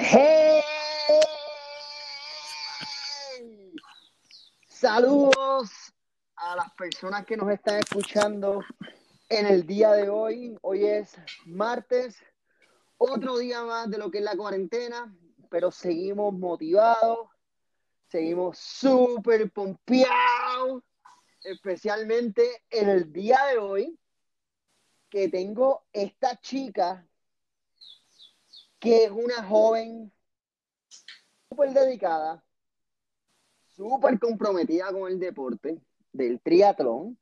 [0.00, 0.60] ¡Hey!
[4.68, 5.70] Saludos
[6.36, 8.62] a las personas que nos están escuchando
[9.28, 10.56] en el día de hoy.
[10.62, 11.16] Hoy es
[11.46, 12.16] martes,
[12.96, 15.12] otro día más de lo que es la cuarentena,
[15.50, 17.30] pero seguimos motivados,
[18.06, 20.84] seguimos súper pompeados,
[21.42, 23.98] especialmente en el día de hoy
[25.10, 27.04] que tengo esta chica
[28.78, 30.12] que es una joven
[31.48, 32.44] súper dedicada,
[33.66, 35.80] súper comprometida con el deporte
[36.12, 37.18] del triatlón,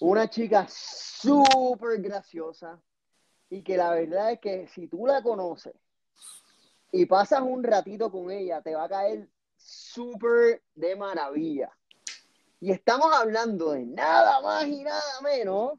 [0.00, 2.80] una chica súper graciosa
[3.50, 5.74] y que la verdad es que si tú la conoces
[6.90, 11.70] y pasas un ratito con ella, te va a caer súper de maravilla.
[12.60, 15.78] Y estamos hablando de nada más y nada menos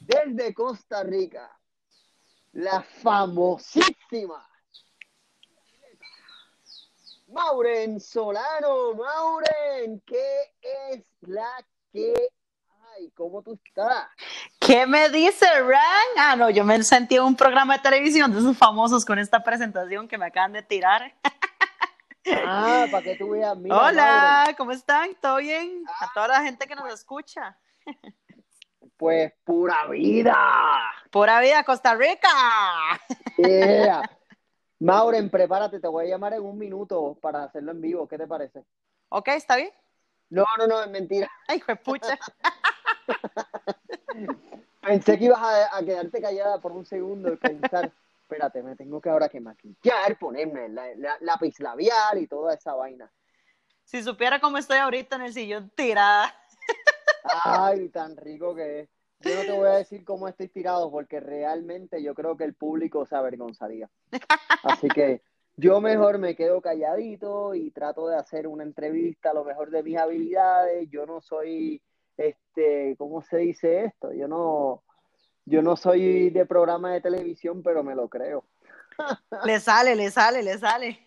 [0.00, 1.59] desde Costa Rica,
[2.52, 4.50] la famosísima
[7.32, 8.94] Mauren Solano.
[8.94, 12.12] Mauren, ¿qué es la que
[12.96, 13.10] hay?
[13.12, 14.08] ¿Cómo tú estás?
[14.58, 15.80] ¿Qué me dice Ran?
[16.18, 19.42] Ah, no, yo me sentí en un programa de televisión de esos famosos con esta
[19.42, 21.14] presentación que me acaban de tirar.
[22.46, 23.56] Ah, para que tú veas.
[23.56, 25.14] Mira, Hola, Mauren, ¿cómo están?
[25.22, 25.84] ¿Todo bien?
[26.00, 27.56] A toda la gente que nos escucha.
[29.00, 30.36] Pues pura vida.
[31.10, 32.28] Pura vida, Costa Rica.
[33.38, 34.02] Yeah.
[34.78, 38.06] Mauren, prepárate, te voy a llamar en un minuto para hacerlo en vivo.
[38.06, 38.62] ¿Qué te parece?
[39.08, 39.70] Ok, ¿está bien?
[40.28, 41.30] No, no, no, es mentira.
[41.48, 42.18] Ay, de pucha.
[44.82, 47.90] Pensé que ibas a, a quedarte callada por un segundo y pensar,
[48.20, 52.74] espérate, me tengo que ahora que maquillar, ponerme la, la- lápiz labial y toda esa
[52.74, 53.10] vaina.
[53.82, 56.34] Si supiera cómo estoy ahorita en el sillón tirada.
[57.24, 58.88] Ay, tan rico que es.
[59.20, 62.54] Yo no te voy a decir cómo estoy tirado porque realmente yo creo que el
[62.54, 63.90] público se avergonzaría.
[64.62, 65.22] Así que
[65.56, 69.82] yo mejor me quedo calladito y trato de hacer una entrevista a lo mejor de
[69.82, 70.88] mis habilidades.
[70.90, 71.82] Yo no soy,
[72.16, 74.10] este, ¿cómo se dice esto?
[74.14, 74.84] Yo no,
[75.44, 78.44] yo no soy de programa de televisión, pero me lo creo.
[79.44, 80.98] Le sale, le sale, le sale.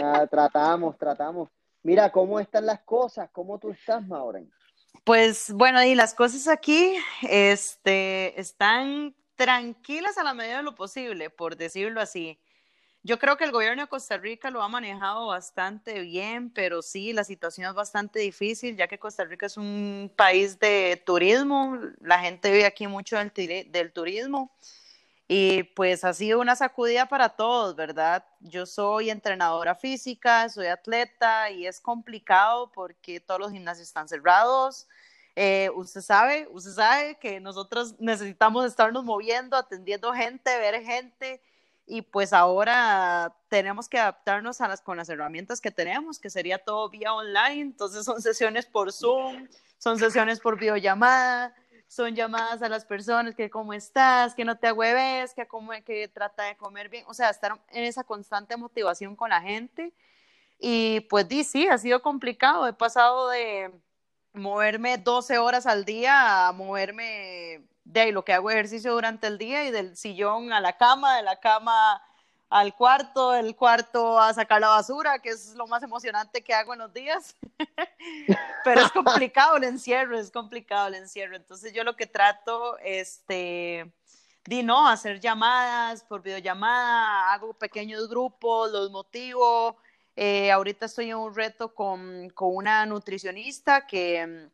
[0.00, 1.48] Ah, tratamos, tratamos.
[1.82, 3.30] Mira, ¿cómo están las cosas?
[3.32, 4.48] ¿Cómo tú estás, Mauren?
[5.04, 11.28] Pues bueno, y las cosas aquí este, están tranquilas a la medida de lo posible,
[11.28, 12.38] por decirlo así.
[13.02, 17.12] Yo creo que el gobierno de Costa Rica lo ha manejado bastante bien, pero sí,
[17.12, 22.20] la situación es bastante difícil, ya que Costa Rica es un país de turismo, la
[22.20, 23.32] gente vive aquí mucho del,
[23.72, 24.52] del turismo.
[25.34, 28.22] Y pues ha sido una sacudida para todos, ¿verdad?
[28.40, 34.86] Yo soy entrenadora física, soy atleta y es complicado porque todos los gimnasios están cerrados.
[35.34, 41.40] Eh, usted sabe, usted sabe que nosotros necesitamos estarnos moviendo, atendiendo gente, ver gente
[41.86, 46.58] y pues ahora tenemos que adaptarnos a las con las herramientas que tenemos, que sería
[46.58, 47.62] todo vía online.
[47.62, 51.54] Entonces son sesiones por Zoom, son sesiones por videollamada
[51.92, 56.08] son llamadas a las personas que cómo estás, que no te agüeves, que, como, que
[56.08, 59.92] trata de comer bien, o sea, estar en esa constante motivación con la gente.
[60.58, 62.66] Y pues di, sí, ha sido complicado.
[62.66, 63.70] He pasado de
[64.32, 69.36] moverme 12 horas al día a moverme de ahí, lo que hago ejercicio durante el
[69.36, 72.00] día y del sillón a la cama, de la cama
[72.52, 76.74] al cuarto, del cuarto a sacar la basura, que es lo más emocionante que hago
[76.74, 77.34] en los días.
[78.64, 81.34] Pero es complicado el encierro, es complicado el encierro.
[81.34, 83.90] Entonces yo lo que trato, este,
[84.44, 89.78] di no, hacer llamadas por videollamada, hago pequeños grupos, los motivo.
[90.14, 94.50] Eh, ahorita estoy en un reto con, con una nutricionista que,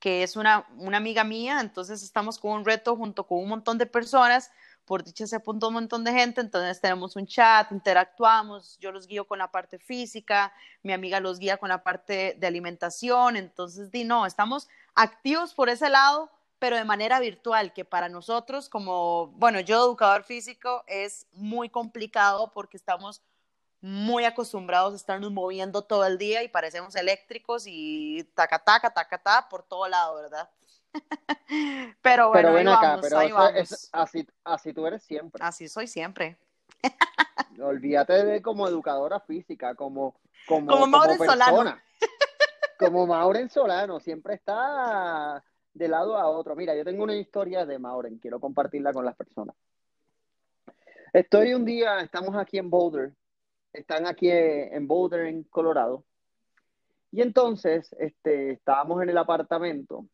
[0.00, 3.78] que es una, una amiga mía, entonces estamos con un reto junto con un montón
[3.78, 4.50] de personas
[4.88, 9.06] por dicha se apuntó un montón de gente, entonces tenemos un chat, interactuamos, yo los
[9.06, 10.50] guío con la parte física,
[10.82, 15.68] mi amiga los guía con la parte de alimentación, entonces di no, estamos activos por
[15.68, 21.26] ese lado, pero de manera virtual, que para nosotros como, bueno, yo educador físico es
[21.32, 23.20] muy complicado porque estamos
[23.82, 29.18] muy acostumbrados a estarnos moviendo todo el día y parecemos eléctricos y taca, taca, taca,
[29.18, 30.48] taca por todo lado, ¿verdad?
[32.02, 33.52] pero bueno, Pero ven ahí acá, vamos, pero ahí vamos.
[33.56, 35.42] es- así, así tú eres siempre.
[35.44, 36.36] Así soy siempre.
[37.60, 40.14] Olvídate de como educadora física, como,
[40.46, 41.46] como, Como Mauren persona.
[41.48, 41.76] Solano.
[42.78, 45.42] Como Mauren Solano, siempre está
[45.74, 46.54] de lado a otro.
[46.54, 49.56] Mira, yo tengo una historia de Mauren, quiero compartirla con las personas.
[51.12, 53.12] Estoy un día, estamos aquí en Boulder,
[53.72, 56.04] están aquí en Boulder, en Colorado,
[57.10, 60.04] y entonces este, estábamos en el apartamento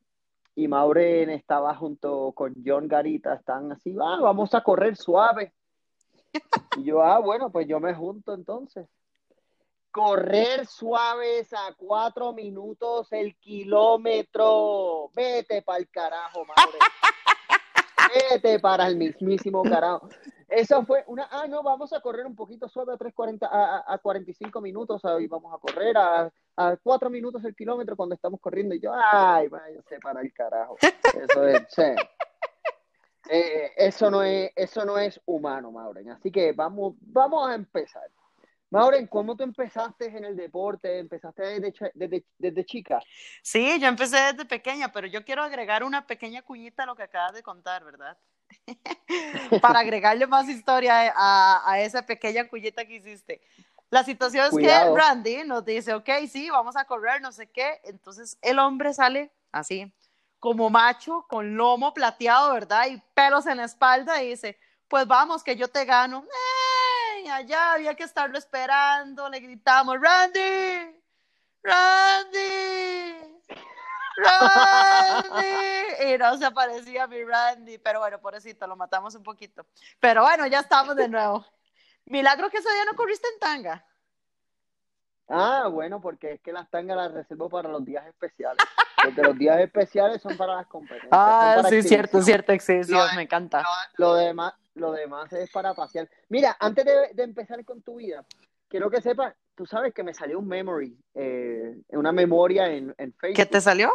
[0.55, 5.53] y Mauren estaba junto con John Garita, están así, "Ah, vamos a correr suave.
[6.77, 8.89] Y yo, ah, bueno, pues yo me junto entonces.
[9.91, 15.11] Correr suaves a cuatro minutos el kilómetro.
[15.15, 16.79] Vete para el carajo, madre.
[18.33, 20.09] Vete para el mismísimo carajo.
[20.49, 23.99] Eso fue una, ah, no, vamos a correr un poquito suave a 3.40, a, a
[23.99, 28.75] 45 minutos, y vamos a correr a, a 4 minutos el kilómetro cuando estamos corriendo.
[28.75, 30.77] Y yo, ay, váyase para el carajo.
[30.81, 31.79] Eso es,
[33.31, 36.11] eh, eso no es, eso no es humano, Mauren.
[36.11, 38.11] Así que vamos, vamos a empezar.
[38.71, 40.99] Mauren, ¿cómo tú empezaste en el deporte?
[40.99, 43.01] ¿Empezaste desde, desde, desde, chica?
[43.41, 47.05] Sí, yo empecé desde pequeña, pero yo quiero agregar una pequeña cuñita a lo que
[47.05, 48.19] acabas de contar, ¿verdad?
[49.61, 53.41] Para agregarle más historia a, a, esa pequeña cuñita que hiciste.
[53.91, 57.81] La situación es que Randy nos dice, ok, sí, vamos a correr, no sé qué.
[57.85, 59.93] Entonces el hombre sale así,
[60.41, 62.87] como macho, con lomo plateado, ¿verdad?
[62.89, 64.59] Y pelos en la espalda y dice,
[64.89, 66.25] pues vamos, que yo te gano.
[67.17, 67.29] ¡Ey!
[67.29, 71.01] Allá había que estarlo esperando, le gritamos, Randy,
[71.63, 73.34] Randy,
[74.17, 76.13] Randy.
[76.15, 79.67] Y no se aparecía mi Randy, pero bueno, pobrecito, lo matamos un poquito.
[80.01, 81.45] Pero bueno, ya estamos de nuevo.
[82.07, 83.85] Milagro que ese día no corriste en tanga.
[85.29, 88.63] Ah, bueno, porque es que las tangas las reservo para los días especiales.
[89.03, 91.11] Porque los días especiales son para las competencias.
[91.13, 93.65] Ah, sí, cierto, cierto, exceso, me encanta.
[93.97, 96.09] Lo, demás, lo demás es para pasear.
[96.29, 98.25] Mira, antes de, empezar con tu vida,
[98.75, 103.13] quiero que sepas, tú sabes que me salió un memory, eh, una memoria en, en
[103.13, 103.37] Facebook.
[103.37, 103.93] ¿Qué te salió?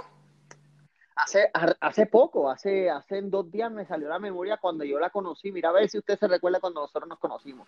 [1.17, 5.51] Hace, hace poco, hace, hace dos días me salió la memoria cuando yo la conocí.
[5.51, 7.67] Mira a ver si usted se recuerda cuando nosotros nos conocimos.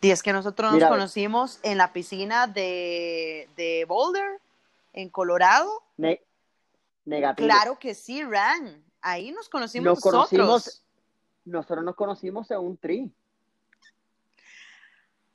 [0.00, 4.40] Y es que nosotros nos conocimos en la piscina de, de Boulder,
[4.94, 5.82] en Colorado.
[7.04, 7.48] negativo.
[7.48, 8.82] Claro que sí, Ran.
[9.02, 10.82] Ahí nos conocimos nosotros.
[11.44, 13.12] nosotros nos conocimos en un tri.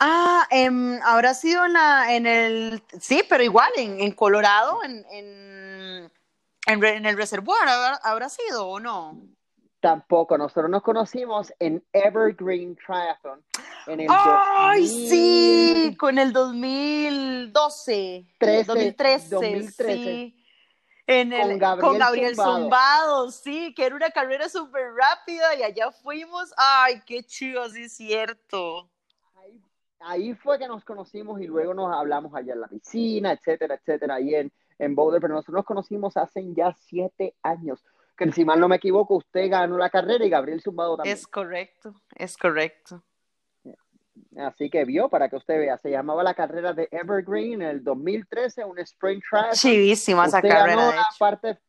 [0.04, 0.68] Ah, eh,
[1.04, 2.84] habrá sido en, la, en el...
[3.00, 6.12] Sí, pero igual, en, en Colorado, en, en
[6.66, 7.68] en, el reservoir
[8.04, 9.20] habrá, sido o no?
[9.80, 13.44] Tampoco, nosotros nos conocimos en Evergreen Triathlon.
[13.88, 15.96] En el ¡Ay, sí!
[15.98, 18.26] Con el 2012.
[18.40, 20.04] 2013, 2013.
[20.04, 20.38] Sí.
[21.08, 23.32] En el, con Gabriel, Zumbado.
[23.32, 26.54] sí, que era una carrera súper rápida y allá fuimos.
[26.56, 28.88] ¡Ay, qué chido, sí es cierto!
[30.04, 34.16] Ahí, fue que nos conocimos y luego nos hablamos allá en la piscina, etcétera, etcétera,
[34.16, 37.84] ahí en, en Boulder, pero nosotros nos conocimos hace ya siete años.
[38.18, 41.16] Que si mal no me equivoco, usted ganó la carrera y Gabriel Zumbado también.
[41.16, 43.04] Es correcto, es correcto.
[44.38, 47.84] Así que vio, para que usted vea, se llamaba la carrera de Evergreen en el
[47.84, 49.54] 2013, un sprint track.
[49.54, 50.76] Chivísima esa carrera.
[50.76, 51.60] Ganó la parte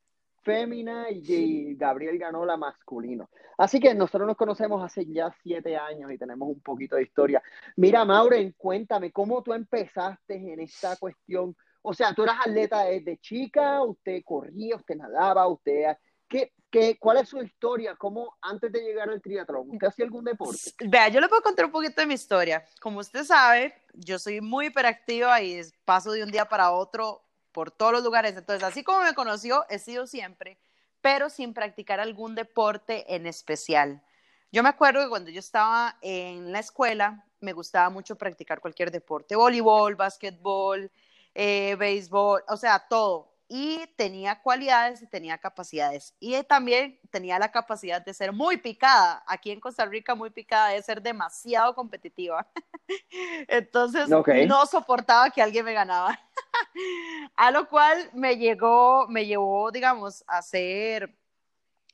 [0.43, 3.31] fémina y Gabriel ganó la masculino.
[3.59, 7.43] Así que nosotros nos conocemos hace ya siete años y tenemos un poquito de historia.
[7.77, 13.19] Mira, Maureen, cuéntame, ¿cómo tú empezaste en esta cuestión o sea, tú eras atleta desde
[13.19, 15.97] chica, usted corría, usted nadaba, usted...
[16.29, 17.94] ¿Qué, qué, cuál es su historia?
[17.94, 19.69] ¿Cómo antes de llegar al triatlón?
[19.69, 20.73] ¿Usted hacía algún deporte?
[20.89, 22.65] Vea, yo le puedo contar un poquito de mi historia.
[22.81, 27.21] Como usted sabe, yo soy muy hiperactiva y paso de un día para otro
[27.52, 28.37] por todos los lugares.
[28.37, 30.58] Entonces, así como me conoció, he sido siempre,
[31.00, 34.02] pero sin practicar algún deporte en especial.
[34.50, 38.91] Yo me acuerdo que cuando yo estaba en la escuela, me gustaba mucho practicar cualquier
[38.91, 40.91] deporte, voleibol, básquetbol,
[41.34, 43.31] eh, béisbol, o sea, todo.
[43.55, 46.15] Y tenía cualidades y tenía capacidades.
[46.19, 49.23] Y también tenía la capacidad de ser muy picada.
[49.27, 52.49] Aquí en Costa Rica, muy picada, de ser demasiado competitiva.
[53.49, 56.19] Entonces, no soportaba que alguien me ganaba.
[57.37, 61.15] a lo cual me llegó, me llevó, digamos, a ser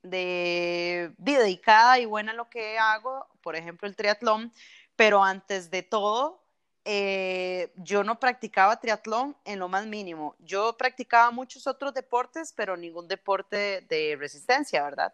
[0.05, 4.53] de, dedicada y buena en lo que hago, por ejemplo, el triatlón,
[4.95, 6.41] pero antes de todo,
[6.91, 10.35] eh, yo no practicaba triatlón en lo más mínimo.
[10.39, 15.13] Yo practicaba muchos otros deportes, pero ningún deporte de resistencia, ¿verdad?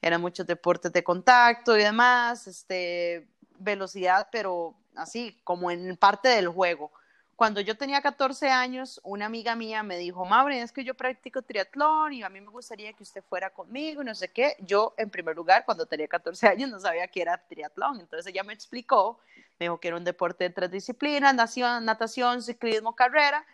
[0.00, 3.26] Eran muchos deportes de contacto y demás, este,
[3.58, 6.92] velocidad, pero así, como en parte del juego.
[7.34, 11.42] Cuando yo tenía 14 años, una amiga mía me dijo, Maureen, es que yo practico
[11.42, 14.54] triatlón y a mí me gustaría que usted fuera conmigo y no sé qué.
[14.60, 17.98] Yo, en primer lugar, cuando tenía 14 años, no sabía qué era triatlón.
[17.98, 19.18] Entonces ella me explicó,
[19.58, 23.44] me dijo que era un deporte de tres disciplinas, natación, natación ciclismo, carrera.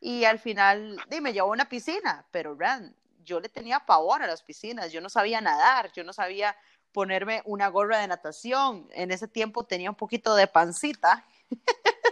[0.00, 2.94] Y al final, dime, me llevó a una piscina, pero Ran,
[3.24, 6.54] yo le tenía pavor a las piscinas, yo no sabía nadar, yo no sabía
[6.92, 8.88] ponerme una gorra de natación.
[8.92, 11.24] En ese tiempo tenía un poquito de pancita.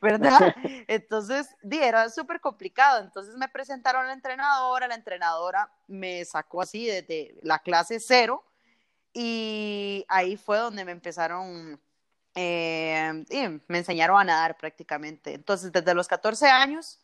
[0.00, 0.54] ¿verdad?
[0.88, 3.00] Entonces, di, era súper complicado.
[3.00, 8.44] Entonces me presentaron a la entrenadora, la entrenadora me sacó así desde la clase cero
[9.12, 11.80] y ahí fue donde me empezaron
[12.34, 15.34] eh, y me enseñaron a nadar prácticamente.
[15.34, 17.00] Entonces, desde los 14 años,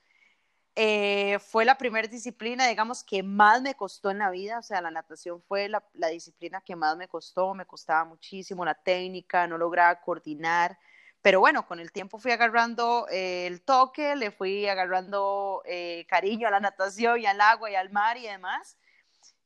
[0.76, 4.80] eh, fue la primera disciplina, digamos, que más me costó en la vida, o sea,
[4.80, 9.46] la natación fue la, la, disciplina que más me costó, me costaba muchísimo la técnica,
[9.46, 10.78] no lograba coordinar,
[11.22, 16.48] pero bueno, con el tiempo fui agarrando eh, el toque, le fui agarrando eh, cariño
[16.48, 18.78] a la natación y al agua y al mar y demás,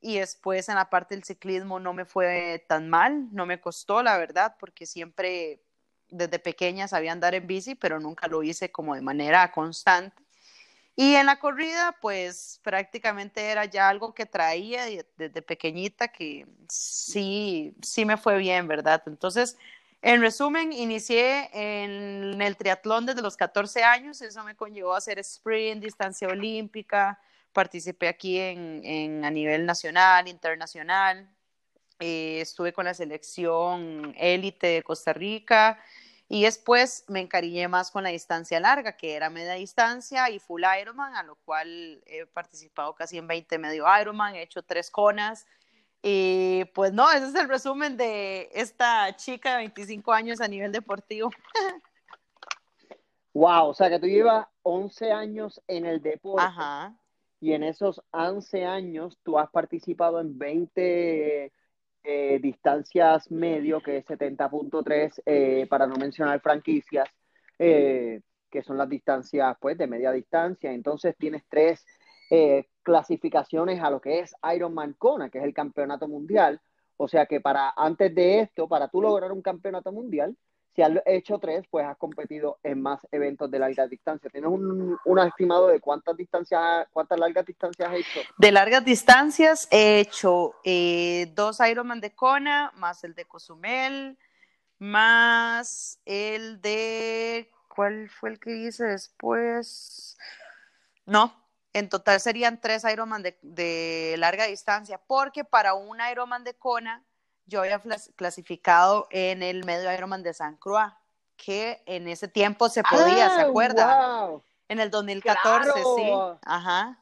[0.01, 4.03] y después en la parte del ciclismo no me fue tan mal, no me costó,
[4.03, 5.63] la verdad, porque siempre
[6.11, 10.23] desde pequeña sabía andar en bici, pero nunca lo hice como de manera constante.
[10.97, 14.85] Y en la corrida, pues prácticamente era ya algo que traía
[15.17, 19.03] desde pequeñita que sí, sí me fue bien, ¿verdad?
[19.07, 19.57] Entonces,
[20.03, 25.19] en resumen, inicié en el triatlón desde los 14 años, eso me conllevó a hacer
[25.19, 27.19] sprint, distancia olímpica,
[27.53, 31.29] participé aquí en, en a nivel nacional, internacional,
[31.99, 35.79] eh, estuve con la selección élite de Costa Rica,
[36.29, 40.65] y después me encariñé más con la distancia larga, que era media distancia y full
[40.81, 45.47] Ironman, a lo cual he participado casi en 20 medio Ironman, he hecho tres conas.
[46.03, 50.73] Y pues no, ese es el resumen de esta chica de 25 años a nivel
[50.73, 51.31] deportivo.
[53.35, 56.43] wow, o sea que tú llevas 11 años en el deporte.
[56.43, 56.95] Ajá.
[57.41, 61.53] Y en esos 11 años tú has participado en 20
[62.07, 67.09] eh, distancias medio, que es 70.3, eh, para no mencionar franquicias,
[67.59, 68.21] eh,
[68.51, 70.71] que son las distancias pues, de media distancia.
[70.71, 71.85] Entonces tienes tres
[72.83, 76.61] clasificaciones a lo que es Ironman Kona, que es el campeonato mundial.
[76.97, 80.37] O sea que para antes de esto, para tú lograr un campeonato mundial,
[80.75, 84.29] si has hecho tres, pues has competido en más eventos de larga distancia.
[84.31, 88.21] ¿Tienes un, estimado de cuántas distancias, cuántas largas distancias has hecho?
[88.39, 94.19] De largas distancias he hecho eh, dos Ironman de Kona, más el de Cozumel,
[94.79, 97.51] más el de...
[97.69, 100.17] ¿Cuál fue el que hice después?
[101.07, 101.35] No,
[101.73, 107.05] en total serían tres Ironman de, de larga distancia, porque para un Ironman de Kona
[107.47, 107.81] yo había
[108.17, 110.93] clasificado en el medio Ironman de San Croix,
[111.37, 114.31] que en ese tiempo se podía, ¿se ah, acuerda?
[114.69, 116.13] En el 2014, sí.
[116.43, 117.01] Ajá.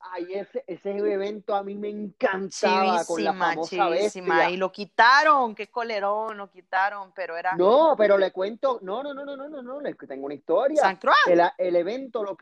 [0.00, 4.50] Ay, ese, ese evento a mí me encantaba con la famosa bestia.
[4.50, 7.56] Y lo quitaron, qué colerón, lo quitaron, pero era...
[7.56, 10.80] No, pero le cuento, no, no, no, no, no, no, no, le tengo una historia.
[10.80, 11.16] San Croix.
[11.26, 12.36] El, el evento lo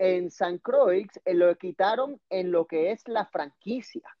[0.00, 4.16] en San Croix eh, lo quitaron en lo que es la franquicia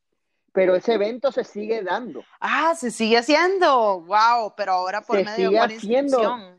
[0.52, 2.24] pero ese evento se sigue dando.
[2.40, 6.58] Ah, se sigue haciendo, wow, pero ahora por medio de haciendo,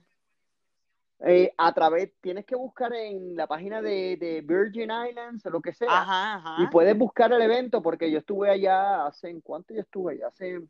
[1.23, 5.73] eh, a través, tienes que buscar en la página de, Virgin Islands o lo que
[5.73, 10.13] sea, y puedes buscar el evento porque yo estuve allá hace, ¿en cuánto yo estuve
[10.13, 10.27] allá?
[10.27, 10.61] Hace,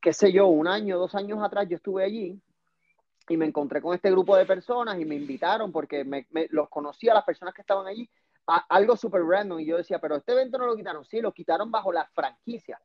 [0.00, 2.40] qué sé yo, un año, dos años atrás yo estuve allí
[3.28, 7.14] y me encontré con este grupo de personas y me invitaron porque me, los conocía,
[7.14, 8.08] las personas que estaban allí,
[8.68, 11.70] algo súper random y yo decía, pero este evento no lo quitaron, sí, lo quitaron
[11.70, 12.80] bajo la franquicia,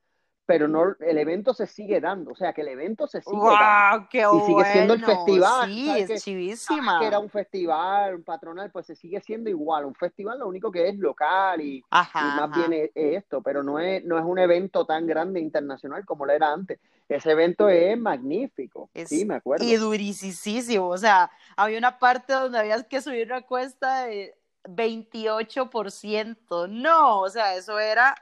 [0.46, 4.08] pero no, el evento se sigue dando, o sea que el evento se sigue dando.
[4.10, 5.70] Qué y sigue siendo el festival.
[5.70, 7.00] Sí, es que, chivísima.
[7.00, 10.70] Que era un festival, un patronal, pues se sigue siendo igual, un festival lo único
[10.70, 14.86] que es local y, más bien es, esto, pero no es, no es un evento
[14.86, 16.80] tan grande internacional como lo era antes.
[17.08, 19.64] Ese evento es magnífico, sí, me acuerdo.
[19.64, 26.70] Y durísimo, o sea, había una parte donde había que subir una cuesta de 28%.
[26.70, 28.16] No, o sea, eso era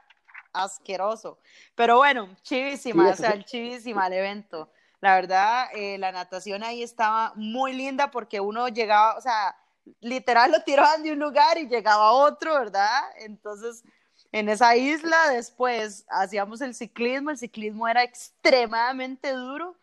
[0.52, 1.38] asqueroso.
[1.74, 4.70] Pero bueno, chivísima, o sea, chivísima el evento.
[5.00, 9.56] La verdad, eh, la natación ahí estaba muy linda porque uno llegaba, o sea,
[10.00, 13.00] literal lo tiraban de un lugar y llegaba a otro, ¿verdad?
[13.18, 13.82] Entonces,
[14.30, 19.76] en esa isla después hacíamos el ciclismo, el ciclismo era extremadamente duro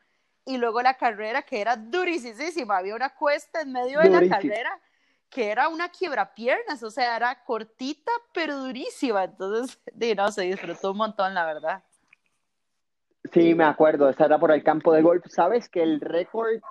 [0.46, 4.80] y luego la carrera que era durísima, había una cuesta en medio de la carrera
[5.30, 9.80] que era una quiebra piernas, o sea, era cortita pero durísima, entonces,
[10.18, 11.84] no, se disfrutó un montón, la verdad.
[13.34, 15.26] Sí, me acuerdo, esa era por el campo de golf.
[15.28, 16.62] Sabes que el récord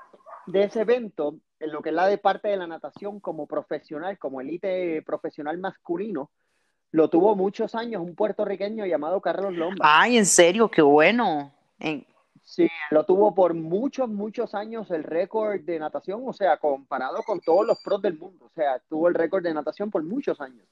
[0.47, 4.19] de ese evento, en lo que es la de parte de la natación como profesional,
[4.19, 6.31] como elite profesional masculino,
[6.91, 9.77] lo tuvo muchos años un puertorriqueño llamado Carlos Lomba.
[9.83, 11.53] Ay, en serio, qué bueno.
[11.79, 12.07] En,
[12.49, 17.41] Sí, lo tuvo por muchos, muchos años el récord de natación, o sea, comparado con
[17.41, 20.67] todos los pros del mundo, o sea, tuvo el récord de natación por muchos años.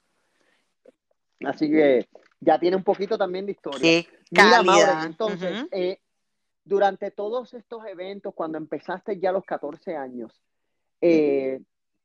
[1.45, 2.09] Así que
[2.41, 3.81] ya tiene un poquito también de historia.
[3.81, 6.01] Qué Mira, entonces, eh,
[6.65, 10.33] durante todos estos eventos, cuando empezaste ya a los 14 años,
[11.03, 11.61] eh,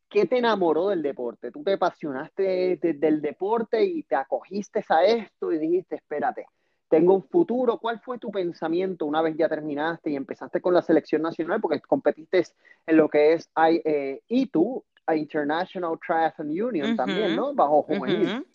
[0.09, 1.49] ¿qué te enamoró del deporte?
[1.49, 6.45] ¿Tú te apasionaste del deporte y te acogiste a esto y dijiste, espérate,
[6.91, 7.77] tengo un futuro.
[7.77, 11.61] ¿Cuál fue tu pensamiento una vez ya terminaste y empezaste con la selección nacional?
[11.61, 12.43] Porque competiste
[12.85, 13.49] en lo que es
[13.85, 14.83] eh, ITU,
[15.15, 17.53] International Triathlon Union también, ¿no?
[17.53, 18.45] Bajo juvenil.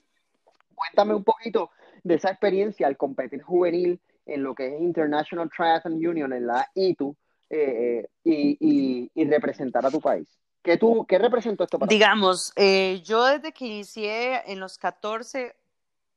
[0.75, 1.71] Cuéntame un poquito
[2.05, 6.71] de esa experiencia al competir juvenil en lo que es International Triathlon Union, en la
[6.75, 7.17] ITU,
[7.49, 10.29] eh, y, y, representar a tu país.
[10.63, 15.55] ¿Qué, tú, qué representó esto para Digamos, eh, yo desde que inicié en los 14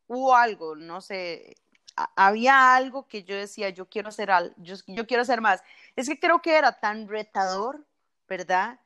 [0.08, 1.56] hubo algo, no sé,
[2.16, 4.76] había algo que yo decía, yo quiero hacer algo, yo,
[5.08, 5.64] quiero hacer más.
[5.96, 7.86] Es que creo que era tan retador,
[8.28, 8.80] ¿verdad?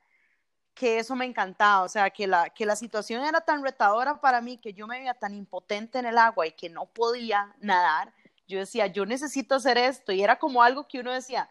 [0.73, 4.41] que eso me encantaba, o sea, que la, que la situación era tan retadora para
[4.41, 8.11] mí, que yo me veía tan impotente en el agua y que no podía nadar,
[8.47, 11.47] yo decía, yo necesito hacer esto, y era como algo que uno decía,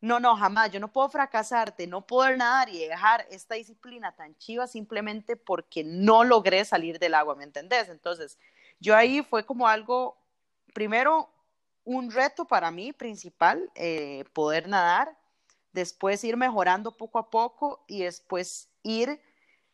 [0.00, 4.36] no, no, jamás, yo no puedo fracasarte, no poder nadar y dejar esta disciplina tan
[4.36, 7.88] chiva simplemente porque no logré salir del agua, ¿me entendés?
[7.88, 8.38] Entonces,
[8.78, 10.16] yo ahí fue como algo,
[10.72, 11.30] primero,
[11.84, 15.16] un reto para mí principal, eh, poder nadar,
[15.72, 19.20] después ir mejorando poco a poco y después ir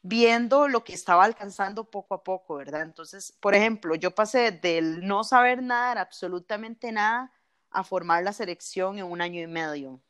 [0.02, 2.82] viendo lo que estaba alcanzando poco a poco, ¿verdad?
[2.82, 7.32] Entonces, por ejemplo, yo pasé del no saber nadar absolutamente nada
[7.70, 10.00] a formar la selección en un año y medio,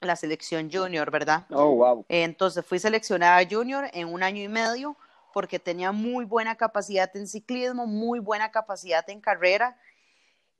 [0.00, 1.46] la selección junior, ¿verdad?
[1.50, 2.06] Oh, wow.
[2.08, 4.96] Entonces fui seleccionada junior en un año y medio
[5.32, 9.76] porque tenía muy buena capacidad en ciclismo, muy buena capacidad en carrera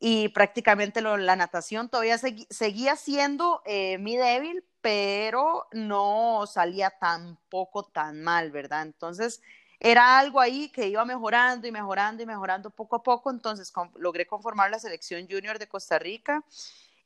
[0.06, 8.22] y prácticamente la natación todavía seguía siendo eh, mi débil, pero no salía tampoco tan
[8.22, 8.82] mal, ¿verdad?
[8.82, 9.40] Entonces
[9.80, 14.26] era algo ahí que iba mejorando y mejorando y mejorando poco a poco, entonces logré
[14.26, 16.44] conformar la selección junior de Costa Rica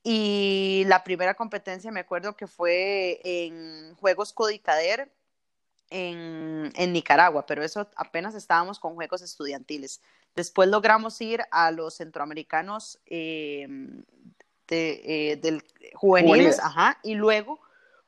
[0.02, 5.08] y la primera competencia me acuerdo que fue en Juegos Codicader
[5.90, 10.00] en, en Nicaragua, pero eso apenas estábamos con Juegos Estudiantiles.
[10.34, 13.66] Después logramos ir a los centroamericanos eh,
[14.68, 15.62] de, eh, del
[15.94, 17.58] juveniles, ajá, y luego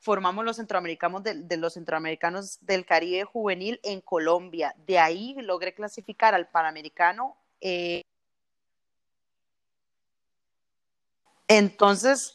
[0.01, 4.75] formamos los centroamericanos de, los centroamericanos del Caribe juvenil en Colombia.
[4.87, 7.37] De ahí logré clasificar al Panamericano.
[7.61, 8.03] Eh,
[11.49, 12.35] entonces.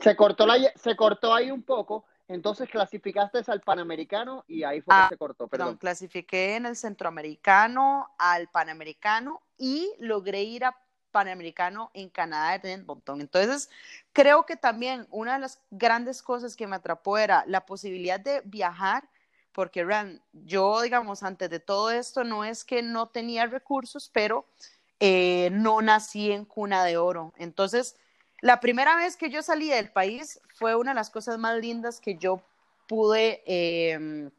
[0.00, 4.94] Se cortó, la, se cortó ahí un poco, entonces clasificaste al Panamericano y ahí fue
[4.94, 5.76] que ah, se cortó, perdón.
[5.76, 10.76] Clasifiqué en el Centroamericano, al Panamericano y logré ir a
[11.10, 13.20] Panamericano en Canadá en Edmonton.
[13.20, 13.70] Entonces,
[14.12, 18.40] creo que también una de las grandes cosas que me atrapó era la posibilidad de
[18.44, 19.08] viajar,
[19.52, 24.46] porque Ran, yo, digamos, antes de todo esto, no es que no tenía recursos, pero
[24.98, 27.34] eh, no nací en cuna de oro.
[27.36, 27.96] Entonces,
[28.42, 32.00] la primera vez que yo salí del país fue una de las cosas más lindas
[32.00, 32.42] que yo
[32.88, 34.30] pude em,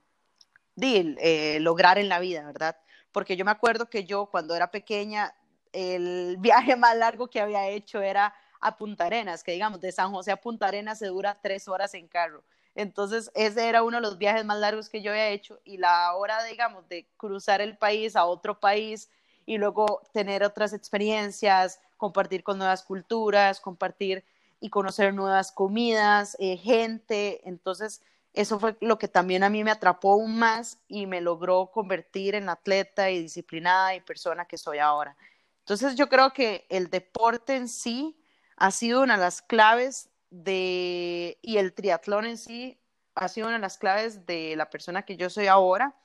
[0.81, 2.77] eh, lograr en la vida, ¿verdad?
[3.13, 5.33] Porque yo me acuerdo que yo cuando era pequeña,
[5.71, 10.11] el viaje más largo que había hecho era a Punta Arenas, que digamos, de San
[10.11, 12.43] José a Punta Arenas se dura tres horas en carro.
[12.75, 16.13] Entonces, ese era uno de los viajes más largos que yo había hecho y la
[16.15, 19.09] hora, digamos, de cruzar el país a otro país
[19.45, 24.25] y luego tener otras experiencias, compartir con nuevas culturas, compartir
[24.59, 27.39] y conocer nuevas comidas, eh, gente.
[27.47, 28.01] Entonces,
[28.33, 32.35] eso fue lo que también a mí me atrapó aún más y me logró convertir
[32.35, 35.15] en atleta y disciplinada y persona que soy ahora.
[35.59, 38.19] Entonces, yo creo que el deporte en sí
[38.57, 42.77] ha sido una de las claves de, y el triatlón en sí
[43.15, 45.95] ha sido una de las claves de la persona que yo soy ahora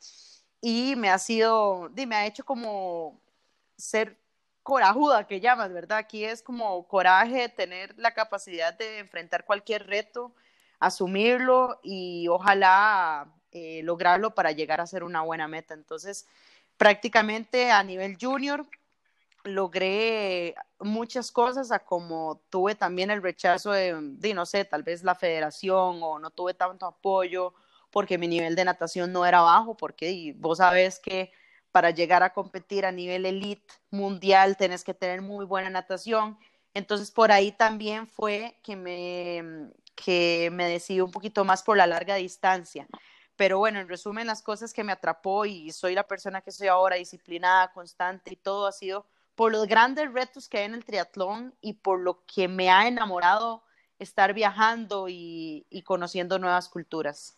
[0.60, 3.20] y me ha sido, me ha hecho como
[3.76, 4.16] ser
[4.68, 5.96] corajuda que llamas, ¿verdad?
[5.96, 10.34] Aquí es como coraje, tener la capacidad de enfrentar cualquier reto,
[10.78, 15.72] asumirlo y ojalá eh, lograrlo para llegar a ser una buena meta.
[15.72, 16.26] Entonces,
[16.76, 18.66] prácticamente a nivel junior
[19.42, 25.14] logré muchas cosas a como tuve también el rechazo de, no sé, tal vez la
[25.14, 27.54] federación o no tuve tanto apoyo
[27.90, 31.32] porque mi nivel de natación no era bajo, porque vos sabés que
[31.78, 36.36] para llegar a competir a nivel elite mundial tenés que tener muy buena natación.
[36.74, 41.86] Entonces por ahí también fue que me, que me decidí un poquito más por la
[41.86, 42.88] larga distancia.
[43.36, 46.66] Pero bueno, en resumen, las cosas que me atrapó y soy la persona que soy
[46.66, 50.84] ahora, disciplinada, constante y todo ha sido por los grandes retos que hay en el
[50.84, 53.62] triatlón y por lo que me ha enamorado
[54.00, 57.37] estar viajando y, y conociendo nuevas culturas.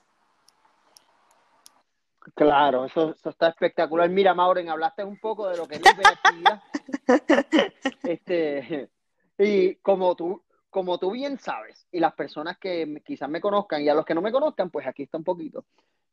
[2.35, 4.09] Claro, eso, está espectacular.
[4.11, 6.62] Mira, Mauren, hablaste un poco de lo que es la hiperactividad.
[8.02, 8.90] este,
[9.38, 13.88] y como tú, como tú bien sabes, y las personas que quizás me conozcan y
[13.88, 15.64] a los que no me conozcan, pues aquí está un poquito.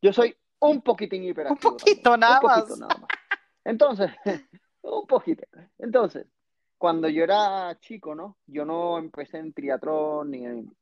[0.02, 1.72] Yo soy un poquitín hiperactivo.
[1.72, 3.10] Un poquito, nada, un poquito nada más.
[3.65, 4.12] Entonces,
[4.82, 5.43] un poquito.
[5.78, 6.26] Entonces,
[6.78, 8.38] cuando yo era chico, ¿no?
[8.46, 10.76] Yo no empecé en triatlón ni en...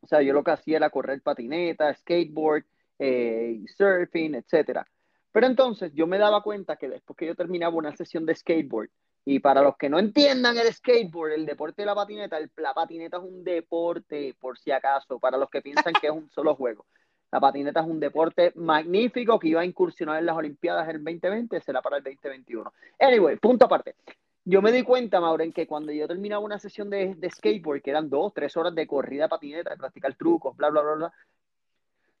[0.00, 2.66] O sea, yo lo que hacía era correr patineta, skateboard,
[2.98, 4.86] eh, surfing, etcétera.
[5.32, 8.88] Pero entonces yo me daba cuenta que después que yo terminaba una sesión de skateboard,
[9.24, 12.74] y para los que no entiendan el skateboard, el deporte de la patineta, el, la
[12.74, 16.54] patineta es un deporte, por si acaso, para los que piensan que es un solo
[16.54, 16.84] juego.
[17.32, 21.60] La patineta es un deporte magnífico que iba a incursionar en las Olimpiadas el 2020,
[21.62, 22.72] será para el 2021.
[23.00, 23.96] Anyway, punto aparte.
[24.44, 27.90] Yo me di cuenta, Mauren, que cuando yo terminaba una sesión de, de skateboard, que
[27.90, 31.12] eran dos, tres horas de corrida patineta, de practicar trucos, bla, bla, bla, bla,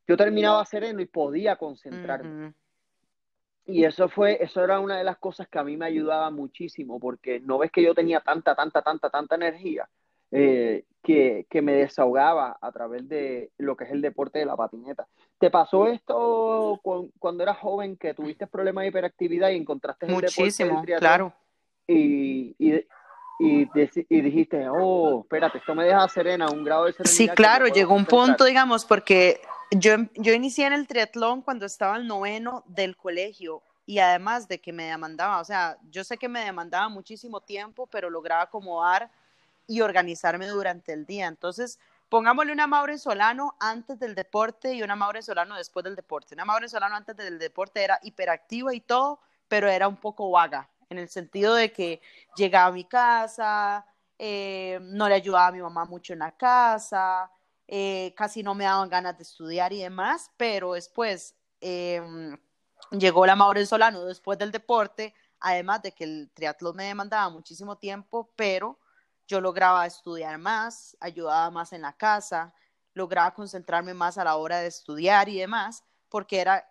[0.06, 2.52] yo terminaba sereno y podía concentrarme.
[3.66, 7.00] Y eso fue, eso era una de las cosas que a mí me ayudaba muchísimo,
[7.00, 9.88] porque no ves que yo tenía tanta, tanta, tanta, tanta energía
[10.30, 14.56] eh, que, que, me desahogaba a través de lo que es el deporte de la
[14.56, 15.06] patineta.
[15.38, 16.80] ¿Te pasó esto
[17.18, 21.32] cuando eras joven que tuviste problemas de hiperactividad y encontraste Muchísimo, el claro.
[21.86, 22.74] Y, y,
[23.38, 23.68] y,
[24.08, 27.16] y, dijiste, oh, espérate, esto me deja serena, un grado de serenidad.
[27.16, 29.40] Sí, claro, llegó un punto, digamos, porque
[29.70, 34.60] yo, yo inicié en el triatlón cuando estaba el noveno del colegio y además de
[34.60, 39.10] que me demandaba, o sea, yo sé que me demandaba muchísimo tiempo, pero lograba acomodar
[39.66, 41.26] y organizarme durante el día.
[41.26, 46.34] Entonces, pongámosle una Maure Solano antes del deporte y una Maure Solano después del deporte.
[46.34, 50.68] Una Maure Solano antes del deporte era hiperactiva y todo, pero era un poco vaga,
[50.88, 52.00] en el sentido de que
[52.36, 53.84] llegaba a mi casa,
[54.18, 57.30] eh, no le ayudaba a mi mamá mucho en la casa,
[57.66, 62.36] eh, casi no me daban ganas de estudiar y demás, pero después em,
[62.90, 67.76] llegó la Maureen Solano después del deporte, además de que el triatlón me demandaba muchísimo
[67.76, 68.78] tiempo, pero
[69.26, 72.54] yo lograba estudiar más, ayudaba más en la casa,
[72.92, 76.68] lograba concentrarme más a la hora de estudiar y demás, porque era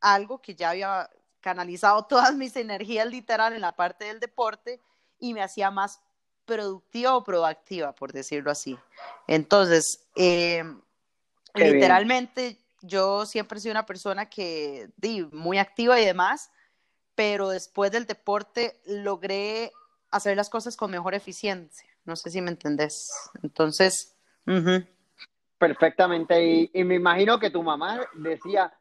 [0.00, 4.80] algo que ya había canalizado todas mis energías literal en la parte del deporte
[5.18, 6.00] y me hacía más
[6.46, 8.78] productiva o proactiva, por decirlo así.
[9.26, 10.64] Entonces, eh,
[11.54, 16.50] literalmente yo siempre he sido una persona que, di, muy activa y demás,
[17.14, 19.72] pero después del deporte logré
[20.10, 21.88] hacer las cosas con mejor eficiencia.
[22.04, 23.08] No sé si me entendés.
[23.42, 24.14] Entonces,
[25.58, 26.44] perfectamente.
[26.44, 28.72] Y, y, me imagino que tu mamá decía,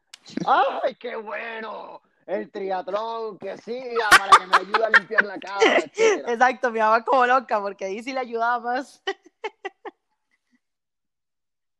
[0.45, 2.01] ¡ay, qué bueno!
[2.25, 5.77] El triatlón, que siga para que me ayude a limpiar la casa,
[6.27, 9.03] Exacto, mi mamá como loca, porque ahí sí le ayudaba más.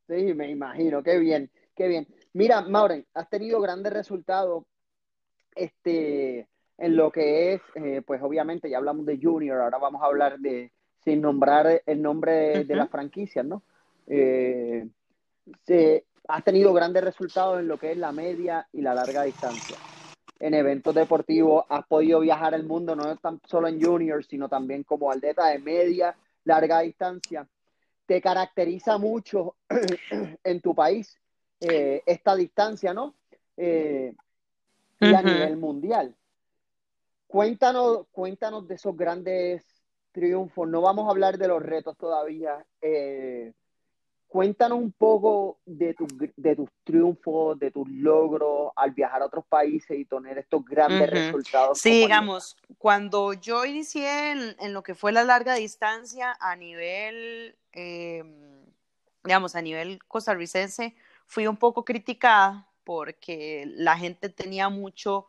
[0.07, 2.07] sí, me imagino, qué bien, qué bien.
[2.33, 4.65] Mira, Mauren, has tenido grandes resultados
[5.55, 10.05] este, en lo que es, eh, pues obviamente ya hablamos de Junior, ahora vamos a
[10.05, 10.71] hablar de,
[11.03, 13.63] sin nombrar el nombre de, las franquicias, ¿no?
[14.07, 14.87] Eh,
[16.27, 19.77] has tenido grandes resultados en lo que es la media y la larga distancia
[20.45, 24.83] en eventos deportivos, has podido viajar el mundo, no tan solo en juniors, sino también
[24.83, 27.47] como atleta de media, larga distancia.
[28.05, 29.55] Te caracteriza mucho
[30.43, 31.17] en tu país
[31.59, 33.15] eh, esta distancia, ¿no?
[33.57, 34.13] Eh,
[34.99, 36.13] y a nivel mundial.
[37.25, 39.65] Cuéntanos, cuéntanos de esos grandes
[40.11, 40.69] triunfos.
[40.69, 42.63] No vamos a hablar de los retos todavía.
[42.81, 43.51] Eh,
[44.35, 49.45] Cuéntanos un poco de, tu, de tus triunfos, de tus logros al viajar a otros
[49.47, 51.79] países y tener estos grandes resultados.
[51.79, 58.65] Sí, digamos, cuando yo inicié en, lo que fue la larga distancia a nivel, em,
[59.23, 65.27] digamos, a nivel costarricense, fui un poco criticada porque la gente tenía mucho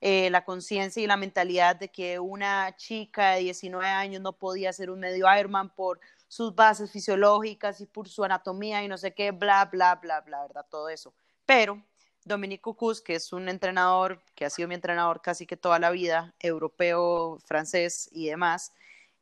[0.00, 4.72] eh, la conciencia y la mentalidad de que una chica de 19 años no podía
[4.72, 5.98] ser un medio Ironman por
[6.34, 10.42] sus bases fisiológicas y por su anatomía y no sé qué, bla, bla, bla, bla,
[10.42, 10.66] ¿verdad?
[10.68, 11.14] Todo eso.
[11.46, 11.80] Pero
[12.24, 15.90] Dominique Cus, que es un entrenador que ha sido mi entrenador casi que toda la
[15.92, 18.72] vida, europeo, francés y demás,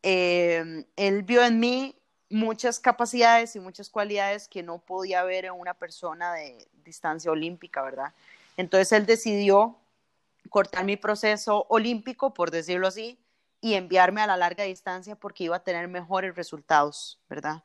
[0.03, 1.95] eh, él vio en mí
[2.31, 7.83] muchas capacidades y muchas cualidades que no podía ver en una persona de distancia olímpica,
[7.83, 8.15] ¿verdad?
[8.57, 9.77] Entonces él decidió
[10.49, 13.19] cortar mi proceso olímpico, por decirlo así,
[13.63, 17.63] y enviarme a la larga distancia porque iba a tener mejores resultados, ¿verdad?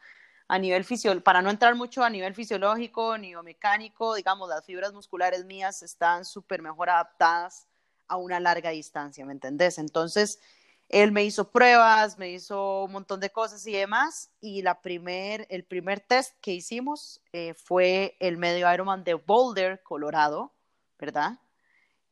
[0.47, 4.93] A nivel fisiológico, para no entrar mucho a nivel fisiológico ni mecánico, digamos, las fibras
[4.93, 7.67] musculares mías están súper mejor adaptadas
[8.07, 9.79] a una larga distancia, ¿me entendés?
[9.79, 10.39] Entonces,
[10.88, 15.47] él me hizo pruebas, me hizo un montón de cosas y demás, y la primer,
[15.49, 20.53] el primer test que hicimos eh, fue el medio Ironman de Boulder, Colorado,
[20.99, 21.39] ¿verdad?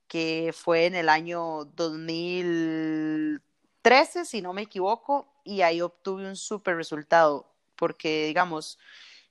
[0.07, 3.43] Que fue en el año 2000
[3.85, 7.45] 13, si no me equivoco, y ahí obtuve un súper resultado,
[7.75, 8.79] porque, digamos,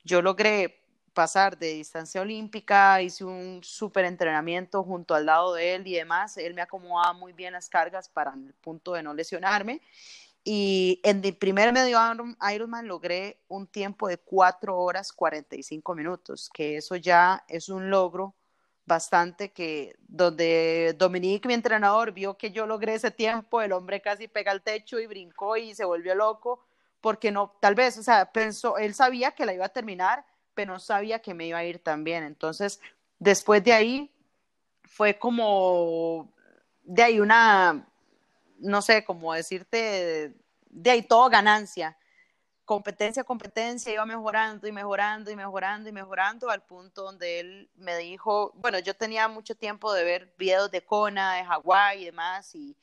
[0.04, 0.80] yo logré
[1.12, 6.36] pasar de distancia olímpica, hice un súper entrenamiento junto al lado de él y demás,
[6.36, 9.80] él me acomodaba muy bien las cargas para el punto de no lesionarme,
[10.44, 11.98] Y en mi primer medio
[12.54, 18.34] Ironman logré un tiempo de 4 horas 45 minutos, que eso ya es un logro
[18.86, 24.28] bastante que donde Dominique, mi entrenador, vio que yo logré ese tiempo, el hombre casi
[24.28, 26.64] pega al techo y brincó y se volvió loco,
[27.00, 30.74] porque no, tal vez, o sea, pensó, él sabía que la iba a terminar, pero
[30.74, 32.24] no sabía que me iba a ir tan bien.
[32.24, 32.80] Entonces,
[33.18, 34.10] después de ahí,
[34.84, 36.32] fue como,
[36.82, 37.86] de ahí una,
[38.58, 40.34] no sé, como decirte,
[40.70, 41.96] de ahí todo ganancia
[42.64, 47.96] competencia competencia iba mejorando y mejorando y mejorando y mejorando al punto donde él me
[47.98, 52.54] dijo, bueno, yo tenía mucho tiempo de ver videos de Kona, de Hawái y demás
[52.54, 52.76] y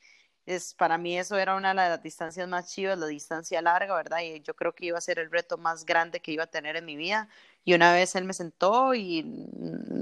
[0.46, 4.20] es para mí eso era una de las distancias más chivas, la distancia larga, ¿verdad?
[4.22, 6.76] Y yo creo que iba a ser el reto más grande que iba a tener
[6.76, 7.30] en mi vida.
[7.64, 9.24] Y una vez él me sentó y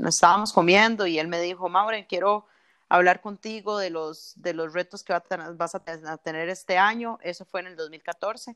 [0.07, 2.47] estábamos comiendo y él me dijo, Maureen, quiero
[2.87, 7.19] hablar contigo de los, de los retos que vas a tener este año.
[7.21, 8.55] Eso fue en el 2014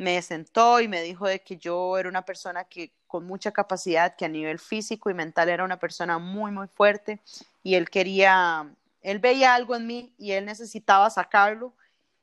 [0.00, 4.16] me sentó y me dijo de que yo era una persona que con mucha capacidad,
[4.16, 7.20] que a nivel físico y mental era una persona muy, muy fuerte
[7.62, 11.74] y él quería, él veía algo en mí y él necesitaba sacarlo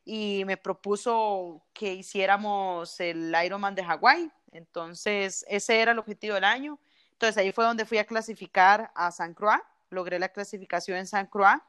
[0.04, 4.32] y me propuso que hiciéramos el Ironman de Hawái.
[4.52, 6.80] Entonces, ese era el objetivo del año.
[7.12, 9.62] Entonces, ahí fue donde fui a clasificar a San Croix,
[9.92, 11.62] logré la clasificación en San Croix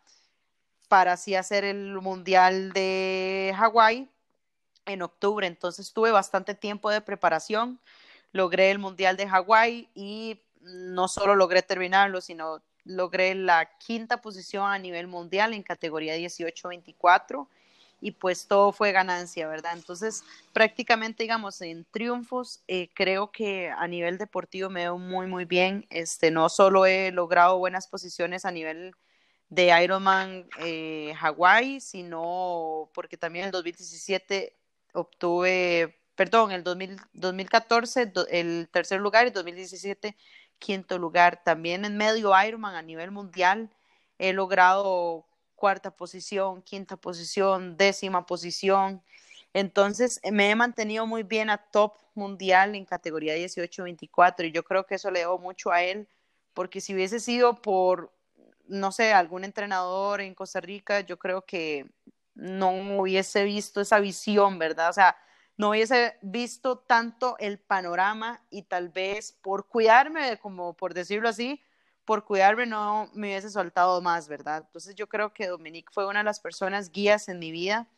[0.88, 4.08] para así hacer el Mundial de Hawái
[4.88, 7.80] en octubre, entonces tuve bastante tiempo de preparación,
[8.32, 14.70] logré el Mundial de Hawái y no solo logré terminarlo, sino logré la quinta posición
[14.70, 17.48] a nivel mundial en categoría 18-24
[18.00, 19.72] y pues todo fue ganancia, ¿verdad?
[19.74, 25.44] Entonces prácticamente digamos en triunfos eh, creo que a nivel deportivo me veo muy muy
[25.44, 28.94] bien, este no solo he logrado buenas posiciones a nivel
[29.50, 34.57] de Ironman eh, Hawái, sino porque también en el 2017
[34.92, 40.16] obtuve, perdón, el 2014 el tercer lugar y 2017
[40.58, 41.42] quinto lugar.
[41.44, 43.70] También en medio Ironman a nivel mundial
[44.18, 49.02] he logrado cuarta posición, quinta posición, décima posición.
[49.54, 54.84] Entonces me he mantenido muy bien a top mundial en categoría 18-24 y yo creo
[54.86, 56.08] que eso le debo mucho a él
[56.54, 58.12] porque si hubiese sido por,
[58.66, 61.86] no sé, algún entrenador en Costa Rica, yo creo que
[62.38, 64.90] no hubiese visto esa visión, ¿verdad?
[64.90, 65.16] O sea,
[65.56, 71.60] no hubiese visto tanto el panorama y tal vez por cuidarme, como por decirlo así,
[72.04, 74.62] por cuidarme no me hubiese soltado más, ¿verdad?
[74.64, 77.88] Entonces yo creo que Dominique fue una de las personas guías en mi vida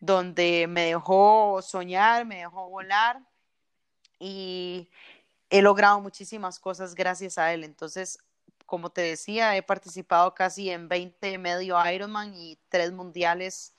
[0.00, 3.20] donde me dejó soñar, me dejó volar
[4.18, 4.90] y
[5.48, 7.62] he logrado muchísimas cosas gracias a él.
[7.62, 8.18] Entonces,
[8.66, 13.75] como te decía, he participado casi en 20 medio Ironman y tres mundiales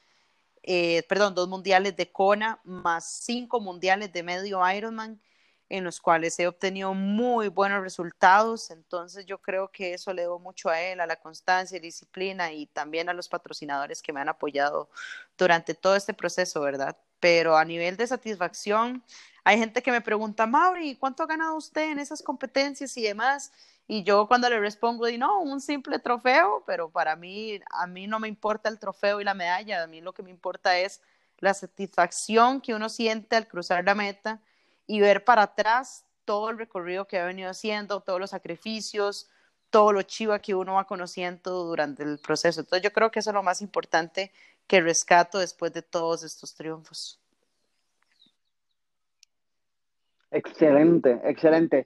[0.69, 5.21] eh, perdón, dos mundiales de Kona, más cinco mundiales de medio Ironman,
[5.69, 8.69] en los cuales he obtenido muy buenos resultados.
[8.69, 12.51] Entonces yo creo que eso le debo mucho a él, a la constancia y disciplina
[12.51, 14.89] y también a los patrocinadores que me han apoyado
[15.37, 16.97] durante todo este proceso, ¿verdad?
[17.21, 19.01] Pero a nivel de satisfacción,
[19.45, 23.53] hay gente que me pregunta, Mauri, ¿cuánto ha ganado usted en esas competencias y demás?
[23.87, 28.05] Y yo cuando le respondo, digo, no, un simple trofeo, pero para mí, a mí
[28.05, 31.01] no me importa el trofeo y la medalla, a mí lo que me importa es
[31.39, 34.41] la satisfacción que uno siente al cruzar la meta
[34.87, 39.29] y ver para atrás todo el recorrido que ha venido haciendo, todos los sacrificios,
[39.69, 42.59] todo lo chiva que uno va conociendo durante el proceso.
[42.61, 44.31] Entonces yo creo que eso es lo más importante
[44.67, 47.21] que rescato después de todos estos triunfos.
[50.31, 51.85] Excelente, excelente.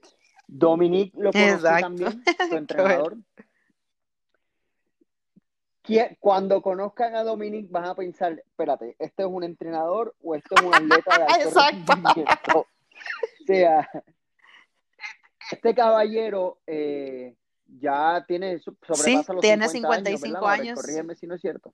[0.54, 3.16] Dominique lo conoce también, su entrenador.
[6.20, 10.62] Cuando conozcan a Dominique van a pensar, espérate, ¿este es un entrenador o esto es
[10.62, 12.58] un atleta de alto Exacto.
[12.60, 13.88] O sea,
[15.50, 17.34] este caballero eh,
[17.66, 20.80] ya tiene sobrepasa sí, los tiene 55 años.
[20.80, 21.72] Corrígeme si no es cierto.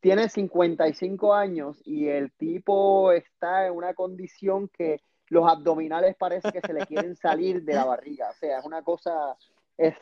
[0.00, 6.60] Tiene 55 años y el tipo está en una condición que los abdominales parece que
[6.60, 8.30] se le quieren salir de la barriga.
[8.30, 9.36] O sea, es una cosa
[9.76, 9.94] es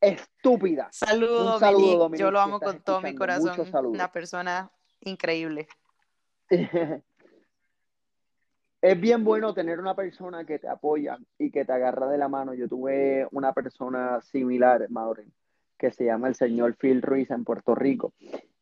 [0.00, 0.88] estúpida.
[0.92, 3.56] Saludos, saludo, Yo lo amo con todo mi corazón.
[3.86, 5.66] Una persona increíble.
[8.82, 12.28] es bien bueno tener una persona que te apoya y que te agarra de la
[12.28, 12.52] mano.
[12.54, 15.32] Yo tuve una persona similar, Maureen,
[15.78, 18.12] que se llama el señor Phil Ruiz en Puerto Rico.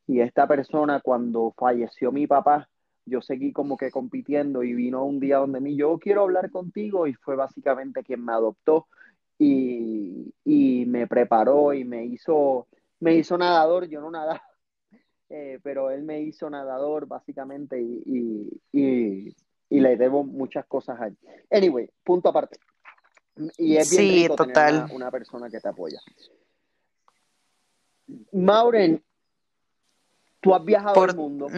[0.07, 2.69] Y esta persona, cuando falleció mi papá,
[3.05, 7.07] yo seguí como que compitiendo y vino un día donde mí, yo quiero hablar contigo
[7.07, 8.87] y fue básicamente quien me adoptó
[9.39, 12.69] y, y me preparó y me hizo,
[13.01, 14.43] me hizo nadador, yo no nadaba.
[15.31, 19.35] eh, pero él me hizo nadador básicamente y, y,
[19.69, 21.19] y, le debo muchas cosas a él.
[21.51, 22.59] Anyway, punto aparte.
[23.57, 25.99] Y es bien rico tener una, persona que te apoya.
[28.33, 29.03] Mauren,
[30.41, 31.49] tú has viajado por, el mundo.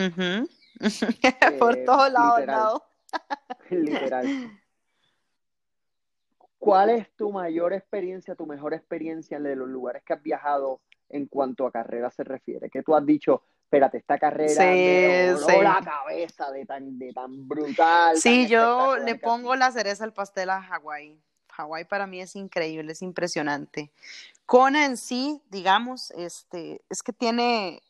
[1.58, 2.82] por eh, todos lados.
[3.70, 4.60] literal.
[6.58, 11.26] ¿Cuál es tu mayor experiencia, tu mejor experiencia de los lugares que has viajado en
[11.26, 12.70] cuanto a carrera se refiere?
[12.70, 18.16] Que tú has dicho, espérate, esta carrera me la cabeza de tan, de tan brutal.
[18.16, 21.20] Sí, yo le pongo la cereza al pastel a Hawái.
[21.50, 23.92] Hawái para mí es increíble, es impresionante.
[24.46, 27.82] Kona en sí, digamos, este, es que tiene,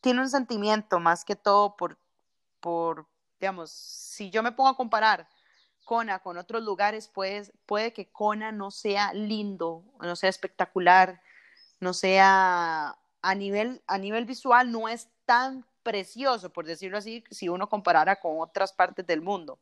[0.00, 1.98] tiene un sentimiento más que todo por,
[2.60, 3.06] por,
[3.40, 5.28] digamos, si yo me pongo a comparar
[5.84, 11.22] Kona con otros lugares, pues, puede que Kona no sea lindo, no sea espectacular,
[11.80, 17.48] no sea a nivel, a nivel visual, no es tan precioso, por decirlo así, si
[17.48, 19.58] uno comparara con otras partes del mundo.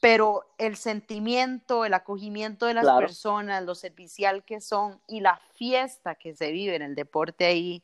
[0.00, 6.14] Pero el sentimiento, el acogimiento de las personas, lo servicial que son y la fiesta
[6.14, 7.82] que se vive en el deporte ahí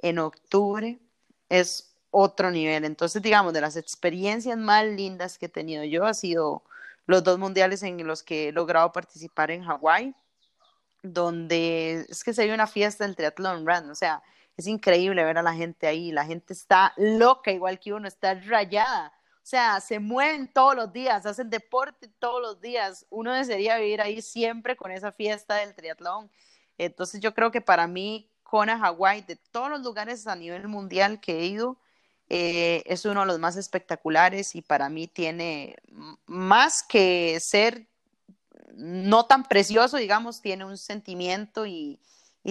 [0.00, 0.98] en octubre
[1.48, 2.84] es otro nivel.
[2.84, 6.62] Entonces, digamos, de las experiencias más lindas que he tenido yo ha sido
[7.06, 10.14] los dos mundiales en los que he logrado participar en Hawái,
[11.02, 14.22] donde es que se ve una fiesta del triatlón run, o sea,
[14.56, 18.34] es increíble ver a la gente ahí, la gente está loca igual que uno, está
[18.34, 23.76] rayada, o sea, se mueven todos los días, hacen deporte todos los días, uno desearía
[23.76, 26.30] vivir ahí siempre con esa fiesta del triatlón.
[26.78, 31.20] Entonces yo creo que para mí, Kona, Hawái, de todos los lugares a nivel mundial
[31.20, 31.76] que he ido,
[32.28, 35.76] eh, es uno de los más espectaculares y para mí tiene
[36.26, 37.86] más que ser
[38.74, 42.00] no tan precioso, digamos, tiene un sentimiento y,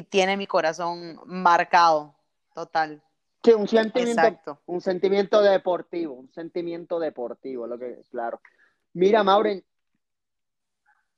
[0.09, 2.15] tiene mi corazón marcado,
[2.55, 3.03] total.
[3.43, 8.41] Sí, un sentimiento, un sentimiento deportivo, un sentimiento deportivo, lo que claro.
[8.93, 9.63] Mira, Mauren,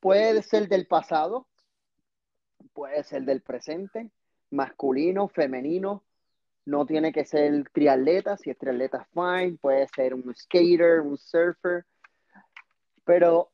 [0.02, 1.48] puede ser del pasado,
[2.74, 4.10] puede ser del presente,
[4.50, 6.04] masculino, femenino,
[6.66, 11.86] no tiene que ser triatleta, si es triatleta, fine, puede ser un skater, un surfer,
[13.04, 13.52] pero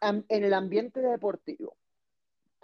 [0.00, 1.76] en el ambiente deportivo,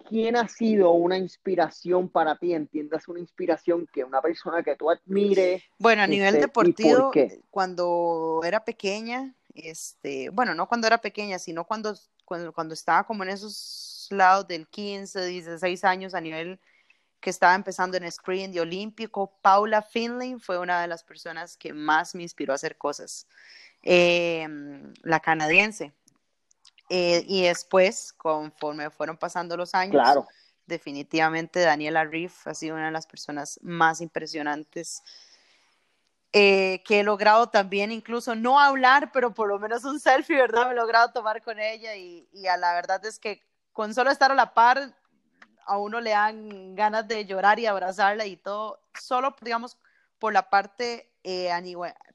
[0.09, 2.55] ¿quién ha sido una inspiración para ti?
[2.55, 5.63] ¿Entiendas una inspiración que una persona que tú admires?
[5.79, 7.11] Bueno, a nivel este, deportivo,
[7.51, 13.25] cuando era pequeña, este, bueno, no cuando era pequeña, sino cuando, cuando, cuando estaba como
[13.25, 16.61] en esos lados del 15, 16 años a nivel
[17.23, 19.33] que estaba empezando en screen de olímpico.
[19.41, 23.27] Paula Finley fue una de las personas que más me inspiró a hacer cosas.
[23.83, 25.93] Em, la canadiense.
[26.91, 30.03] Eh, y después, conforme fueron pasando los años,
[30.67, 35.03] definitivamente Daniela Riff ha sido una de las personas más impresionantes
[36.33, 40.67] eh, que he logrado también incluso no hablar, pero por lo menos un selfie, ¿verdad?
[40.67, 44.11] Me he logrado tomar con ella y, y a la verdad es que con solo
[44.11, 44.95] estar a la par
[45.67, 49.79] a uno le dan ganas de llorar y abrazarla y todo, solo, digamos,
[50.19, 51.51] por la parte, eh,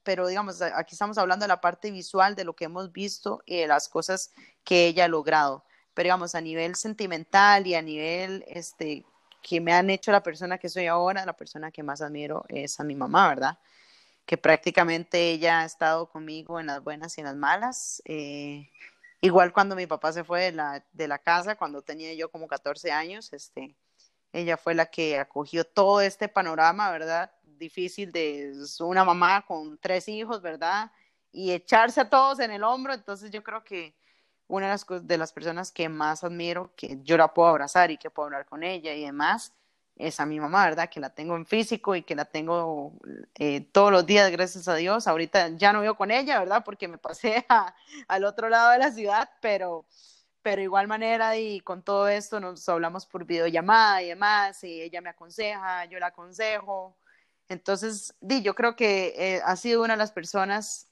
[0.04, 3.58] pero digamos, aquí estamos hablando de la parte visual, de lo que hemos visto y
[3.58, 4.32] de las cosas
[4.64, 9.06] que ella ha logrado, pero digamos, a nivel sentimental y a nivel, este,
[9.42, 12.80] que me han hecho la persona que soy ahora, la persona que más admiro es
[12.80, 13.58] a mi mamá, ¿verdad?
[14.26, 18.02] Que prácticamente ella ha estado conmigo en las buenas y en las malas.
[18.06, 18.70] Eh,
[19.22, 22.48] Igual cuando mi papá se fue de la, de la casa, cuando tenía yo como
[22.48, 23.76] 14 años, este,
[24.32, 27.32] ella fue la que acogió todo este panorama, ¿verdad?
[27.44, 30.92] Difícil de una mamá con tres hijos, ¿verdad?
[31.32, 32.94] Y echarse a todos en el hombro.
[32.94, 33.96] Entonces yo creo que
[34.48, 37.98] una de las, de las personas que más admiro, que yo la puedo abrazar y
[37.98, 39.54] que puedo hablar con ella y demás,
[39.98, 40.90] es a mi mamá, ¿verdad?
[40.90, 42.94] Que la tengo en físico y que la tengo
[43.36, 45.08] eh, todos los días, gracias a Dios.
[45.08, 46.64] Ahorita ya no vivo con ella, ¿verdad?
[46.64, 47.46] Porque me pasé
[48.08, 49.86] al otro lado de la ciudad, pero,
[50.42, 55.02] pero igual manera y con todo esto nos hablamos por videollamada y demás, y ella
[55.02, 56.96] me aconseja, yo la aconsejo.
[57.50, 60.88] Entonces, di, yo creo que eh, ha sido una de las personas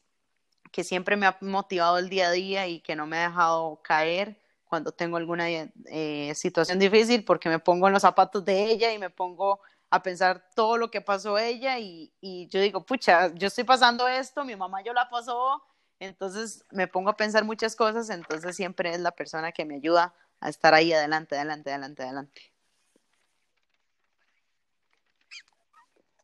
[0.71, 3.81] que siempre me ha motivado el día a día y que no me ha dejado
[3.83, 4.37] caer
[4.75, 8.99] cuando tengo alguna eh, situación difícil porque me pongo en los zapatos de ella y
[8.99, 13.47] me pongo a pensar todo lo que pasó ella y, y, yo digo, pucha, yo
[13.47, 15.63] estoy pasando esto, mi mamá yo la pasó,
[15.97, 20.13] entonces me pongo a pensar muchas cosas, entonces siempre es la persona que me ayuda
[20.41, 22.41] a estar ahí adelante, adelante, adelante, adelante.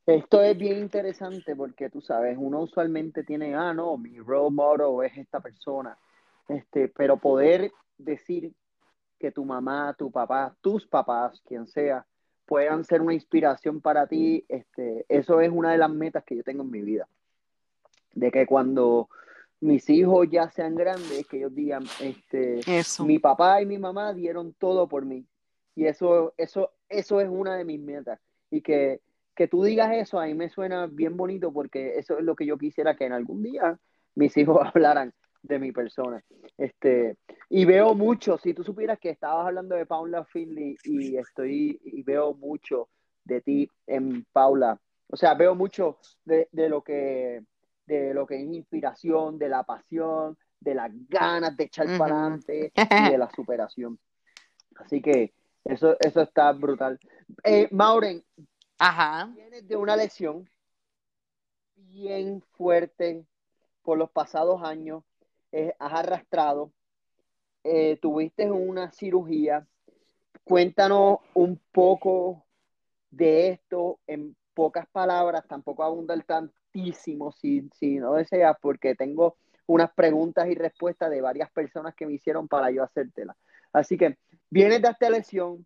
[0.05, 5.09] Esto es bien interesante porque tú sabes, uno usualmente tiene, ah, no, mi role model
[5.09, 5.97] es esta persona,
[6.49, 7.71] este, pero poder
[8.03, 8.53] decir
[9.19, 12.05] que tu mamá, tu papá, tus papás, quien sea,
[12.45, 16.43] puedan ser una inspiración para ti, este, eso es una de las metas que yo
[16.43, 17.07] tengo en mi vida.
[18.13, 19.09] De que cuando
[19.61, 22.59] mis hijos ya sean grandes, que ellos digan, este,
[23.05, 25.25] mi papá y mi mamá dieron todo por mí.
[25.75, 28.19] Y eso, eso, eso es una de mis metas.
[28.49, 29.01] Y que,
[29.35, 32.45] que tú digas eso, a mí me suena bien bonito porque eso es lo que
[32.45, 33.79] yo quisiera que en algún día
[34.15, 36.23] mis hijos hablaran de mi persona.
[36.57, 37.17] Este,
[37.49, 42.03] y veo mucho, si tú supieras que estabas hablando de Paula Finley y estoy y
[42.03, 42.89] veo mucho
[43.23, 44.79] de ti en Paula.
[45.07, 47.43] O sea, veo mucho de, de lo que
[47.85, 52.71] de lo que es inspiración, de la pasión, de las ganas de echar para adelante
[52.75, 53.99] y de la superación.
[54.77, 55.33] Así que
[55.65, 56.99] eso, eso está brutal.
[57.43, 58.23] Eh, Mauren,
[58.79, 59.29] Ajá.
[59.33, 60.49] vienes de una lesión
[61.75, 63.25] bien fuerte
[63.81, 65.03] por los pasados años,
[65.51, 66.71] eh, has arrastrado,
[67.63, 69.65] eh, tuviste una cirugía.
[70.43, 72.45] Cuéntanos un poco
[73.11, 79.37] de esto en pocas palabras, tampoco abundar tantísimo si, si no deseas, porque tengo
[79.67, 83.37] unas preguntas y respuestas de varias personas que me hicieron para yo hacértelas.
[83.71, 84.17] Así que
[84.49, 85.65] vienes de esta lesión,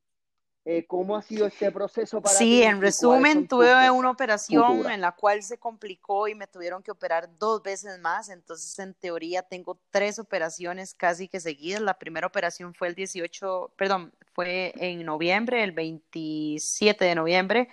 [0.68, 5.12] eh, ¿Cómo ha sido este proceso para Sí, en resumen, tuve una operación en la
[5.12, 9.80] cual se complicó y me tuvieron que operar dos veces más, entonces en teoría tengo
[9.92, 11.82] tres operaciones casi que seguidas.
[11.82, 17.70] La primera operación fue el 18, perdón, fue en noviembre, el 27 de noviembre.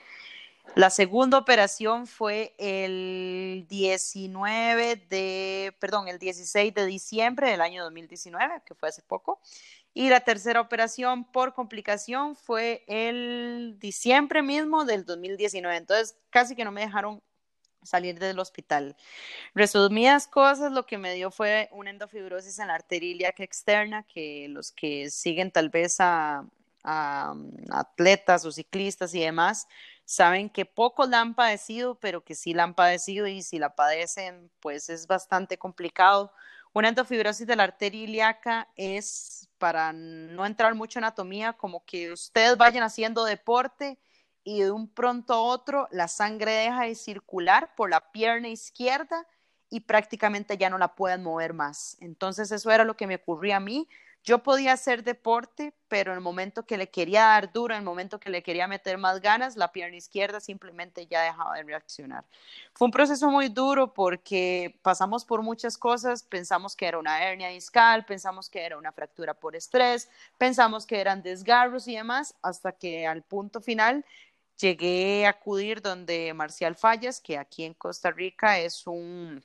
[0.75, 8.63] La segunda operación fue el 19 de, perdón, el 16 de diciembre del año 2019,
[8.65, 9.41] que fue hace poco.
[9.95, 15.77] Y la tercera operación por complicación fue el diciembre mismo del 2019.
[15.77, 17.23] Entonces, casi que no me dejaron
[17.83, 18.97] salir del hospital.
[19.55, 24.47] Resumidas cosas, lo que me dio fue una endofibrosis en la arteria ilíaca externa, que
[24.49, 26.47] los que siguen tal vez a,
[26.85, 27.35] a,
[27.71, 29.67] atletas o ciclistas y demás,
[30.05, 33.75] saben que pocos la han padecido, pero que sí la han padecido y si la
[33.75, 36.33] padecen, pues es bastante complicado
[36.75, 42.11] una endofibrosis de la arteria ilíaca es, para no entrar mucho en anatomía, como que
[42.11, 43.97] ustedes vayan haciendo deporte
[44.43, 49.25] y de un pronto a otro la sangre deja de circular por la pierna izquierda
[49.71, 51.97] y prácticamente ya no la pueden mover más.
[52.01, 53.89] Entonces eso era lo que me ocurría a mí.
[54.25, 57.85] Yo podía hacer deporte, pero en el momento que le quería dar duro, en el
[57.85, 62.25] momento que le quería meter más ganas, la pierna izquierda simplemente ya dejaba de reaccionar.
[62.73, 67.49] Fue un proceso muy duro porque pasamos por muchas cosas, pensamos que era una hernia
[67.49, 70.09] discal, pensamos que era una fractura por estrés,
[70.39, 74.05] pensamos que eran desgarros y demás, hasta que al punto final
[74.57, 79.43] llegué a acudir donde Marcial Fallas, que aquí en Costa Rica es un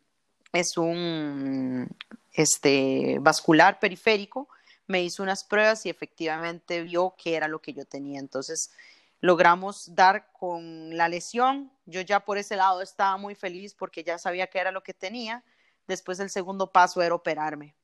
[0.54, 1.88] es un
[2.34, 4.48] este, vascular periférico,
[4.88, 8.20] me hizo unas pruebas y efectivamente vio que era lo que yo tenía.
[8.20, 8.72] Entonces
[9.20, 11.72] logramos dar con la lesión.
[11.86, 14.94] Yo ya por ese lado estaba muy feliz porque ya sabía que era lo que
[14.94, 15.44] tenía.
[15.88, 17.76] Después el segundo paso era operarme.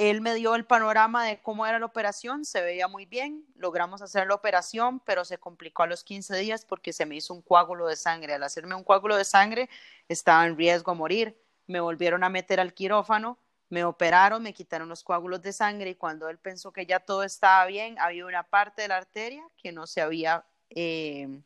[0.00, 4.00] Él me dio el panorama de cómo era la operación, se veía muy bien, logramos
[4.00, 7.42] hacer la operación, pero se complicó a los 15 días porque se me hizo un
[7.42, 8.32] coágulo de sangre.
[8.32, 9.68] Al hacerme un coágulo de sangre
[10.08, 11.38] estaba en riesgo a morir.
[11.66, 13.36] Me volvieron a meter al quirófano,
[13.70, 17.22] me operaron, me quitaron los coágulos de sangre y cuando él pensó que ya todo
[17.22, 21.40] estaba bien, había una parte de la arteria que no se había, eh,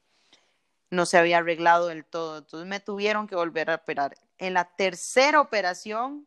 [0.91, 2.39] no se había arreglado del todo.
[2.39, 4.17] Entonces me tuvieron que volver a operar.
[4.39, 6.27] En la tercera operación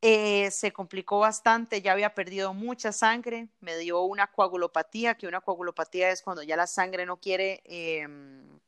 [0.00, 5.40] eh, se complicó bastante, ya había perdido mucha sangre, me dio una coagulopatía, que una
[5.40, 8.60] coagulopatía es cuando ya la sangre no quiere, em,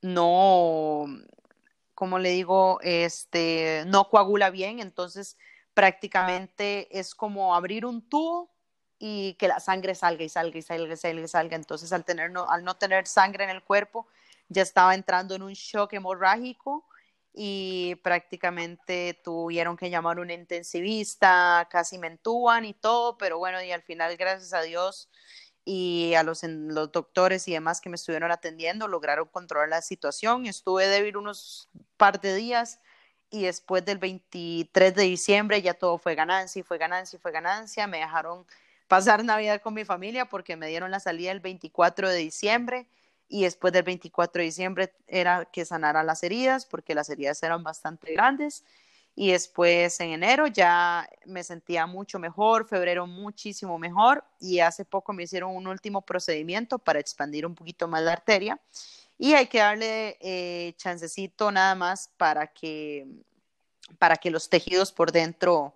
[0.00, 1.06] no,
[1.94, 5.36] como le digo, este, no coagula bien, entonces
[5.74, 8.50] prácticamente es como abrir un tubo
[8.98, 11.56] y que la sangre salga y salga y salga y salga y salga.
[11.56, 14.06] Entonces, al, tener no, al no tener sangre en el cuerpo,
[14.48, 16.84] ya estaba entrando en un shock hemorrágico
[17.32, 23.60] y prácticamente tuvieron que llamar a un intensivista, casi me entuban y todo, pero bueno,
[23.62, 25.08] y al final, gracias a Dios,
[25.64, 30.46] y a los, los doctores y demás que me estuvieron atendiendo lograron controlar la situación.
[30.46, 32.80] Estuve débil unos par de días
[33.30, 37.32] y después del 23 de diciembre ya todo fue ganancia y fue ganancia y fue
[37.32, 37.86] ganancia.
[37.86, 38.46] Me dejaron
[38.88, 42.86] pasar Navidad con mi familia porque me dieron la salida el 24 de diciembre
[43.28, 47.62] y después del 24 de diciembre era que sanara las heridas porque las heridas eran
[47.62, 48.64] bastante grandes
[49.16, 55.12] y después en enero ya me sentía mucho mejor, febrero muchísimo mejor y hace poco
[55.12, 58.60] me hicieron un último procedimiento para expandir un poquito más la arteria
[59.16, 63.06] y hay que darle eh, chancecito nada más para que,
[63.98, 65.74] para que los tejidos por dentro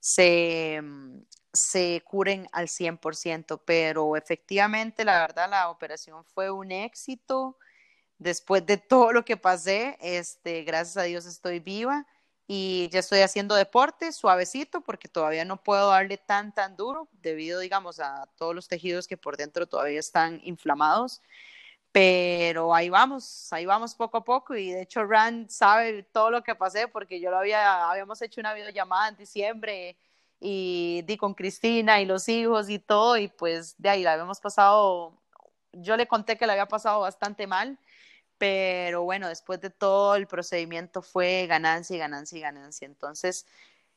[0.00, 0.82] se,
[1.52, 7.56] se curen al 100%, pero efectivamente, la verdad, la operación fue un éxito.
[8.18, 12.06] Después de todo lo que pasé, este, gracias a Dios estoy viva
[12.52, 17.60] y ya estoy haciendo deporte suavecito porque todavía no puedo darle tan, tan duro debido,
[17.60, 21.22] digamos, a todos los tejidos que por dentro todavía están inflamados.
[21.92, 26.42] Pero ahí vamos, ahí vamos poco a poco y de hecho Rand sabe todo lo
[26.42, 29.96] que pasé porque yo lo había, habíamos hecho una videollamada en diciembre
[30.40, 34.40] y di con Cristina y los hijos y todo, y pues de ahí la habíamos
[34.40, 35.12] pasado,
[35.70, 37.78] yo le conté que la había pasado bastante mal,
[38.40, 42.86] pero bueno, después de todo el procedimiento fue ganancia y ganancia y ganancia.
[42.86, 43.46] Entonces,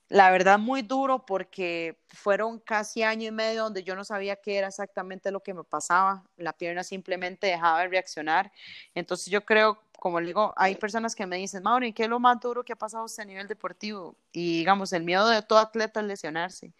[0.09, 4.57] la verdad muy duro porque fueron casi año y medio donde yo no sabía qué
[4.57, 8.51] era exactamente lo que me pasaba, la pierna simplemente dejaba de reaccionar.
[8.93, 12.19] Entonces yo creo como le digo, hay personas que me dicen, Mauri, ¿qué es lo
[12.19, 14.17] más duro que ha pasado a nivel deportivo?
[14.33, 16.73] Y digamos, el miedo de todo atleta es lesionarse.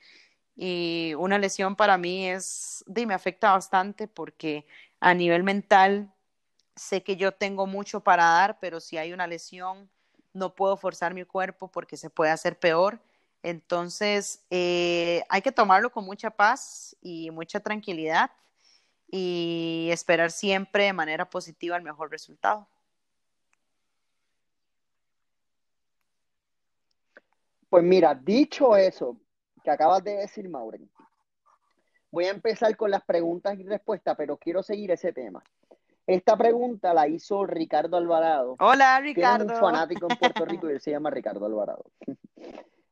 [0.57, 4.66] Y una lesión para mí es, me afecta bastante porque
[4.99, 6.14] a nivel mental
[6.76, 9.89] sé que yo tengo mucho para dar, pero si hay una lesión
[10.34, 12.99] no puedo forzar mi cuerpo porque se puede hacer peor.
[13.43, 18.32] Entonces, eh, hay que tomarlo con mucha paz y mucha tranquilidad
[19.09, 22.67] y esperar siempre de manera positiva el mejor resultado.
[27.69, 29.17] Pues mira, dicho eso
[29.63, 30.89] que acabas de decir, Maureen,
[32.11, 35.43] voy a empezar con las preguntas y respuestas, pero quiero seguir ese tema.
[36.05, 38.55] Esta pregunta la hizo Ricardo Alvarado.
[38.59, 39.45] Hola, Ricardo.
[39.45, 41.85] Tiene un fanático en Puerto Rico y él se llama Ricardo Alvarado.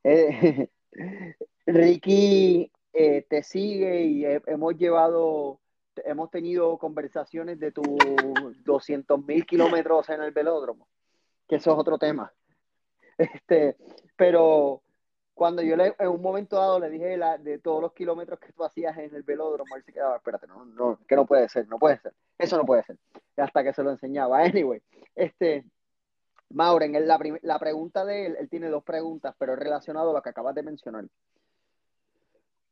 [0.04, 0.68] Eh,
[1.68, 5.60] Ricky eh, te sigue y hemos llevado,
[6.04, 7.86] hemos tenido conversaciones de tus
[8.66, 10.88] 200 mil kilómetros en el velódromo,
[11.48, 12.34] que eso es otro tema.
[13.16, 13.78] Este,
[14.16, 14.82] pero
[15.42, 18.64] cuando yo le, en un momento dado le dije de todos los kilómetros que tú
[18.64, 21.98] hacías en el velódromo, él se quedaba, espérate, no, que no puede ser, no puede
[21.98, 23.00] ser, eso no puede ser.
[23.38, 24.38] Hasta que se lo enseñaba.
[24.46, 24.84] Anyway,
[25.16, 25.66] este,
[26.52, 30.22] Mauren, la, la pregunta de él, él tiene dos preguntas, pero es relacionado a lo
[30.22, 31.06] que acabas de mencionar.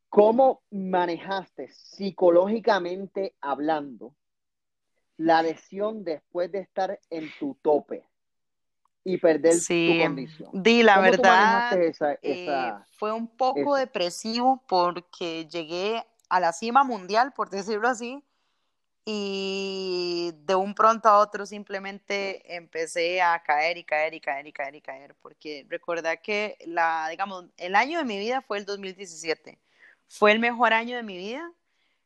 [0.10, 4.14] ¿Cómo manejaste psicológicamente hablando
[5.18, 8.09] la lesión después de estar en tu tope?
[9.04, 10.50] Y perder tu condición.
[10.54, 11.80] Di, la verdad,
[12.22, 18.24] eh, fue un poco depresivo porque llegué a la cima mundial, por decirlo así,
[19.06, 24.52] y de un pronto a otro simplemente empecé a caer y caer y caer y
[24.52, 28.66] caer y caer, porque recuerda que la, digamos, el año de mi vida fue el
[28.66, 29.58] 2017,
[30.08, 31.52] fue el mejor año de mi vida,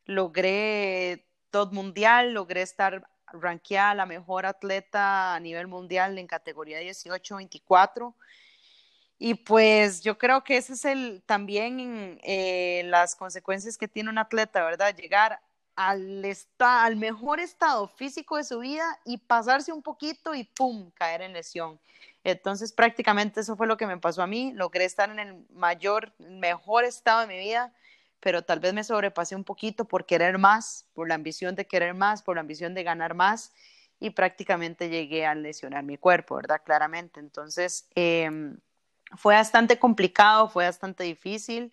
[0.06, 3.06] logré todo mundial, logré estar
[3.40, 8.14] ranqueada la mejor atleta a nivel mundial en categoría 18-24.
[9.18, 14.18] Y pues yo creo que ese es el también eh, las consecuencias que tiene un
[14.18, 14.94] atleta, ¿verdad?
[14.94, 15.40] Llegar
[15.76, 16.24] al,
[16.58, 20.90] al mejor estado físico de su vida y pasarse un poquito y ¡pum!
[20.92, 21.80] caer en lesión.
[22.22, 24.52] Entonces prácticamente eso fue lo que me pasó a mí.
[24.54, 27.72] Logré estar en el mayor, mejor estado de mi vida
[28.24, 31.92] pero tal vez me sobrepasé un poquito por querer más, por la ambición de querer
[31.92, 33.52] más, por la ambición de ganar más
[34.00, 36.62] y prácticamente llegué a lesionar mi cuerpo, ¿verdad?
[36.64, 37.20] Claramente.
[37.20, 38.58] Entonces, em,
[39.18, 41.70] fue bastante complicado, fue bastante difícil.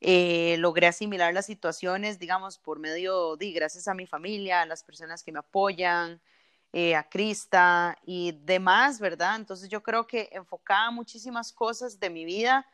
[0.00, 4.82] Eh, logré asimilar las situaciones, digamos, por medio de, gracias a mi familia, a las
[4.82, 6.20] personas que me apoyan,
[6.72, 9.36] eh, a Crista y demás, ¿verdad?
[9.36, 12.66] Entonces yo creo que enfocaba muchísimas cosas de mi vida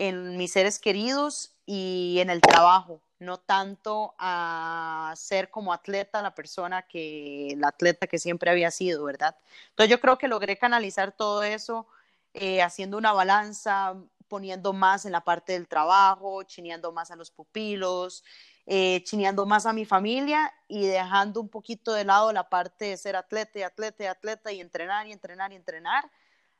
[0.00, 6.34] en mis seres queridos y en el trabajo, no tanto a ser como atleta la
[6.34, 9.36] persona que, la atleta que siempre había sido, ¿verdad?
[9.68, 11.86] Entonces yo creo que logré canalizar todo eso
[12.32, 13.94] eh, haciendo una balanza,
[14.26, 18.24] poniendo más en la parte del trabajo, chineando más a los pupilos,
[18.64, 22.96] eh, chineando más a mi familia y dejando un poquito de lado la parte de
[22.96, 26.10] ser atleta y atleta y atleta y entrenar y entrenar y entrenar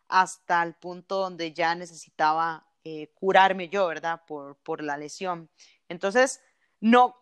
[0.09, 4.23] hasta el punto donde ya necesitaba eh, curarme yo, ¿verdad?
[4.27, 5.51] Por, por la lesión.
[5.89, 6.43] Entonces,
[6.81, 7.17] no.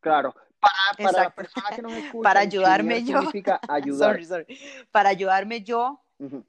[0.00, 0.34] Claro,
[0.98, 1.92] para, para que nos
[2.36, 3.18] ayudarme yo.
[3.18, 4.20] Significa ayudar.
[4.90, 6.00] Para ayudarme yo.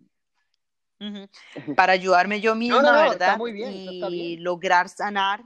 [1.75, 3.37] Para ayudarme yo misma, ¿verdad?
[3.37, 5.43] muy bien, y lograr sanar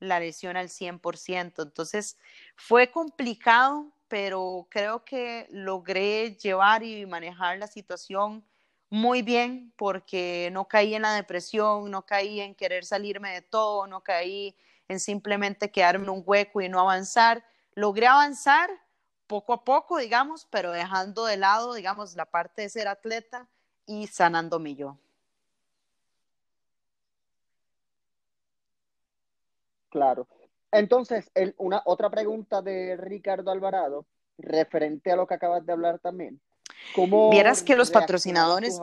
[0.00, 1.62] la lesión al 100%.
[1.62, 2.18] Entonces,
[2.56, 8.44] fue complicado, pero creo que logré llevar y manejar la situación
[8.90, 13.86] muy bien porque no caí en la depresión, no caí en querer salirme de todo,
[13.86, 14.56] no caí
[14.88, 17.44] en simplemente quedarme en un hueco y no avanzar.
[17.74, 18.70] Logré avanzar
[19.26, 23.48] poco a poco, digamos, pero dejando de lado, digamos, la parte de ser atleta
[23.86, 24.98] y sanándome yo.
[29.90, 30.26] Claro.
[30.70, 36.40] Entonces, una otra pregunta de Ricardo Alvarado, referente a lo que acabas de hablar también.
[36.94, 38.80] ¿Cómo Vieras que los patrocinadores,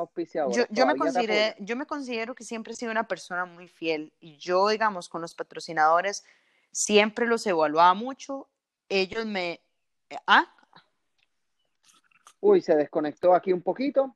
[0.51, 4.13] yo, yo me consideré, yo me considero que siempre he sido una persona muy fiel
[4.19, 6.23] y yo, digamos, con los patrocinadores
[6.71, 8.47] siempre los evaluaba mucho.
[8.89, 9.61] Ellos me,
[10.09, 10.55] eh, ah,
[12.45, 14.15] Uy, se desconectó aquí un poquito.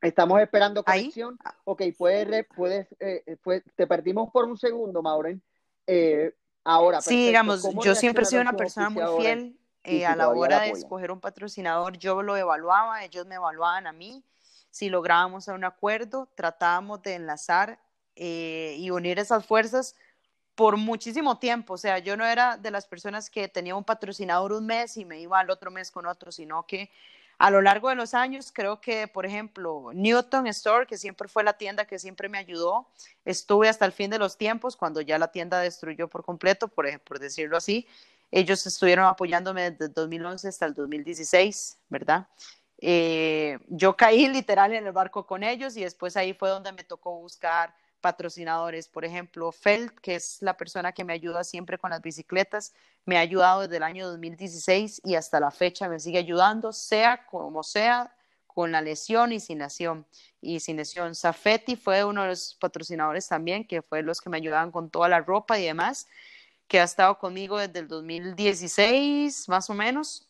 [0.00, 1.38] Estamos esperando conexión.
[1.44, 1.52] ¿Ahí?
[1.64, 5.42] Ok, puedes, puedes eh, eh, te perdimos por un segundo, Mauren.
[5.86, 6.34] Eh,
[6.64, 10.70] ahora, sí, digamos, yo siempre he sido una persona muy fiel a la hora de
[10.70, 11.98] escoger un patrocinador.
[11.98, 14.24] Yo lo evaluaba, ellos me evaluaban a mí.
[14.70, 17.78] Si lográbamos un acuerdo, tratábamos de enlazar
[18.16, 19.94] y unir esas fuerzas
[20.54, 21.74] por muchísimo tiempo.
[21.74, 25.04] O sea, yo no era de las personas que tenía un patrocinador un mes y
[25.04, 26.90] me iba al otro mes con otro, sino que
[27.38, 31.42] a lo largo de los años, creo que, por ejemplo, Newton Store, que siempre fue
[31.42, 32.88] la tienda que siempre me ayudó,
[33.24, 37.00] estuve hasta el fin de los tiempos, cuando ya la tienda destruyó por completo, por,
[37.00, 37.88] por decirlo así.
[38.36, 42.26] Ellos estuvieron apoyándome desde el 2011 hasta el 2016, ¿verdad?
[42.78, 46.82] Eh, yo caí literal en el barco con ellos y después ahí fue donde me
[46.82, 48.88] tocó buscar patrocinadores.
[48.88, 52.74] Por ejemplo, Felt, que es la persona que me ayuda siempre con las bicicletas,
[53.04, 57.24] me ha ayudado desde el año 2016 y hasta la fecha me sigue ayudando, sea
[57.26, 58.12] como sea,
[58.48, 60.08] con la lesión y sin lesión.
[60.40, 61.14] Y sin lesión.
[61.14, 65.08] Safety fue uno de los patrocinadores también, que fue los que me ayudaban con toda
[65.08, 66.08] la ropa y demás,
[66.68, 70.26] que ha estado conmigo desde el 2016, más o menos,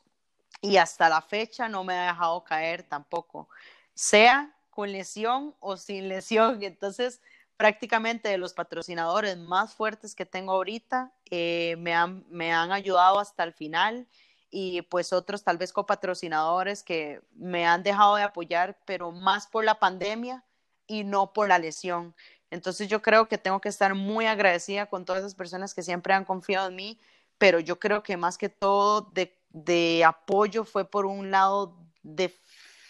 [0.61, 3.49] y hasta la fecha no me ha dejado caer tampoco,
[3.95, 6.63] sea con lesión o sin lesión.
[6.63, 7.21] Entonces,
[7.57, 13.21] prácticamente de los patrocinadores más fuertes que tengo ahorita, eh, me, han, me han ayudado
[13.21, 14.07] hasta el final
[14.51, 19.65] y pues otros tal vez copatrocinadores que me han dejado de apoyar, pero más por
[19.65, 20.45] la pandemia
[20.87, 22.15] y no por la lesión.
[22.55, 26.15] Entonces yo creo que tengo que estar muy agradecida con todas esas personas que siempre
[26.15, 27.01] han confiado en mí,
[27.37, 32.33] pero yo creo que más que todo de, de apoyo fue por un lado de,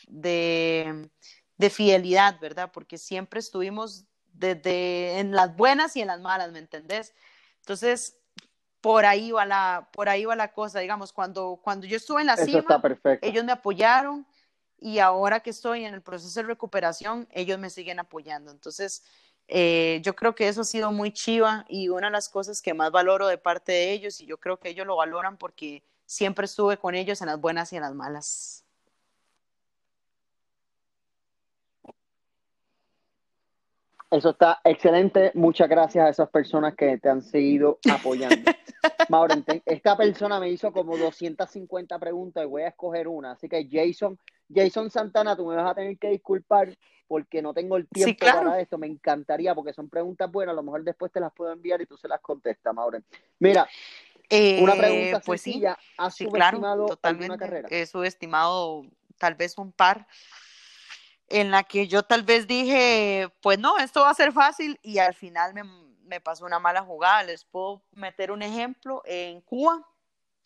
[0.07, 1.09] de,
[1.57, 2.71] de fidelidad, ¿verdad?
[2.73, 4.05] Porque siempre estuvimos
[4.35, 7.15] desde en las buenas y en las malas, ¿me entendés?
[7.61, 8.19] Entonces,
[8.83, 12.27] por ahí va la, por ahí va la cosa, digamos, cuando, cuando yo estuve en
[12.27, 12.83] la cima,
[13.23, 14.27] ellos me apoyaron
[14.79, 18.51] y ahora que estoy en el proceso de recuperación, ellos me siguen apoyando.
[18.51, 19.03] Entonces,
[19.49, 22.75] eh, yo creo que eso ha sido muy chiva y una de las cosas que
[22.75, 26.47] más valoro de parte de ellos y yo creo que ellos lo valoran porque siempre
[26.47, 28.65] estuve con ellos en las buenas y en las malas.
[34.11, 35.33] Eso está excelente.
[35.35, 38.37] Muchas gracias a esas personas que te han seguido apoyando.
[39.09, 43.33] Maureen, esta persona me hizo como 250 preguntas y voy a escoger una.
[43.33, 44.17] Así que Jason,
[44.53, 46.77] Jason Santana, tú me vas a tener que disculpar
[47.07, 48.79] porque no tengo el tiempo para esto.
[48.79, 50.53] Me encantaría porque son preguntas buenas.
[50.53, 53.05] A lo mejor después te las puedo enviar y tú se las contestas, Maureen.
[53.39, 53.69] Mira,
[54.61, 55.77] una pregunta eh, pues sencilla.
[55.79, 57.69] Sí, ¿Has subestimado alguna carrera?
[57.71, 58.87] He subestimado
[59.19, 60.07] tal vez un par
[61.29, 64.99] en la que yo tal vez dije, pues no, esto va a ser fácil y
[64.99, 65.65] al final me,
[66.05, 67.23] me pasó una mala jugada.
[67.23, 69.03] Les puedo meter un ejemplo.
[69.05, 69.87] En Cuba,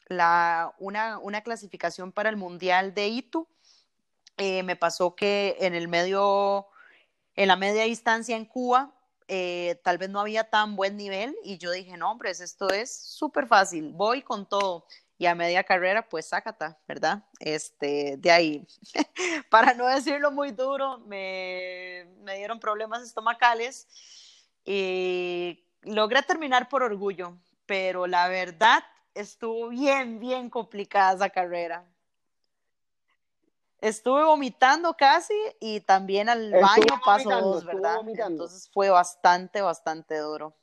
[0.06, 3.48] la, una, una clasificación para el Mundial de ITU,
[4.38, 6.68] eh, me pasó que en el medio,
[7.34, 8.94] en la media distancia en Cuba,
[9.26, 12.90] eh, tal vez no había tan buen nivel y yo dije, no, hombre, esto es
[12.90, 14.86] súper fácil, voy con todo
[15.18, 17.24] y a media carrera, pues sácata, ¿verdad?
[17.40, 18.66] Este, de ahí,
[19.50, 23.88] para no decirlo muy duro, me, me dieron problemas estomacales
[24.64, 27.36] y logré terminar por orgullo,
[27.66, 28.84] pero la verdad
[29.14, 31.84] estuvo bien, bien complicada esa carrera.
[33.80, 38.00] Estuve vomitando casi y también al baño paso dos, ¿verdad?
[38.06, 40.56] Entonces fue bastante, bastante duro.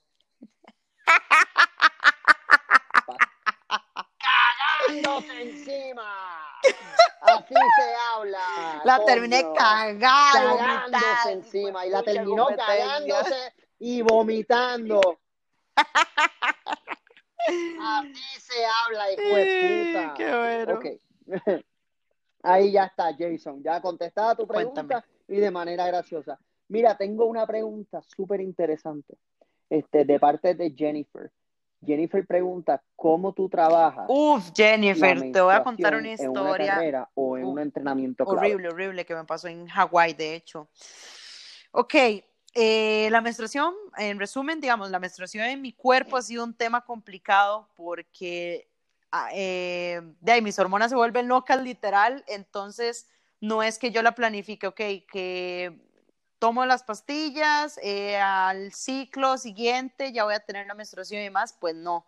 [5.40, 6.60] encima.
[7.22, 8.82] Así se habla.
[8.84, 10.58] La terminé cagada.
[10.58, 11.86] Cagándose encima.
[11.86, 15.02] Y la terminó cagándose y vomitando.
[17.48, 20.14] Así se habla, hijo de puta.
[20.16, 20.74] Qué bueno.
[20.76, 21.00] Okay.
[22.46, 23.62] Ahí ya está, Jason.
[23.64, 26.40] Ya contestada tu pregunta y de manera graciosa.
[26.68, 29.16] Mira, tengo una pregunta súper interesante
[29.70, 31.32] este, de parte de Jennifer.
[31.86, 34.06] Jennifer pregunta, ¿cómo tú trabajas?
[34.08, 36.42] Uf, Jennifer, te voy a contar una historia.
[36.42, 40.36] ¿En una carrera o en un entrenamiento Horrible, horrible, que me pasó en Hawái, de
[40.36, 40.68] hecho.
[41.72, 41.94] Ok,
[42.56, 46.82] eh, la menstruación, en resumen, digamos, la menstruación en mi cuerpo ha sido un tema
[46.82, 48.68] complicado porque
[49.34, 53.08] eh, de ahí mis hormonas se vuelven locas, literal, entonces
[53.40, 54.78] no es que yo la planifique, ok,
[55.12, 55.86] que
[56.40, 61.56] tomo las pastillas, eh, al ciclo siguiente ya voy a tener la menstruación y demás,
[61.60, 62.06] pues no.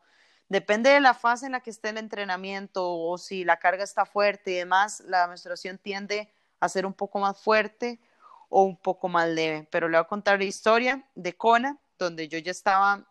[0.49, 4.05] Depende de la fase en la que esté el entrenamiento o si la carga está
[4.05, 7.99] fuerte y demás, la menstruación tiende a ser un poco más fuerte
[8.49, 9.67] o un poco más leve.
[9.71, 13.05] Pero le voy a contar la historia de Kona, donde yo ya estaba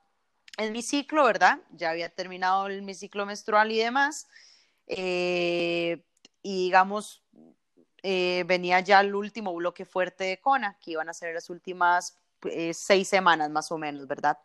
[0.56, 1.58] en mi ciclo, ¿verdad?
[1.70, 4.28] Ya había terminado mi ciclo menstrual y demás.
[4.86, 6.04] Eh,
[6.42, 7.22] y digamos,
[8.02, 12.18] eh, venía ya el último bloque fuerte de Kona, que iban a ser las últimas
[12.44, 14.38] eh, seis semanas más o menos, ¿verdad?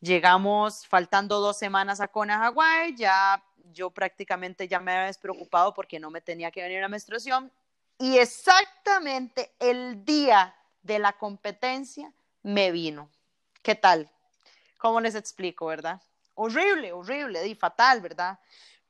[0.00, 5.98] Llegamos faltando dos semanas a Kona, Hawái, ya yo prácticamente ya me había despreocupado porque
[5.98, 7.50] no me tenía que venir la menstruación
[7.98, 12.12] y exactamente el día de la competencia
[12.42, 13.08] me vino.
[13.62, 14.10] ¿Qué tal?
[14.84, 15.98] ¿Cómo les explico, verdad?
[16.34, 18.38] Horrible, horrible, y fatal, ¿verdad?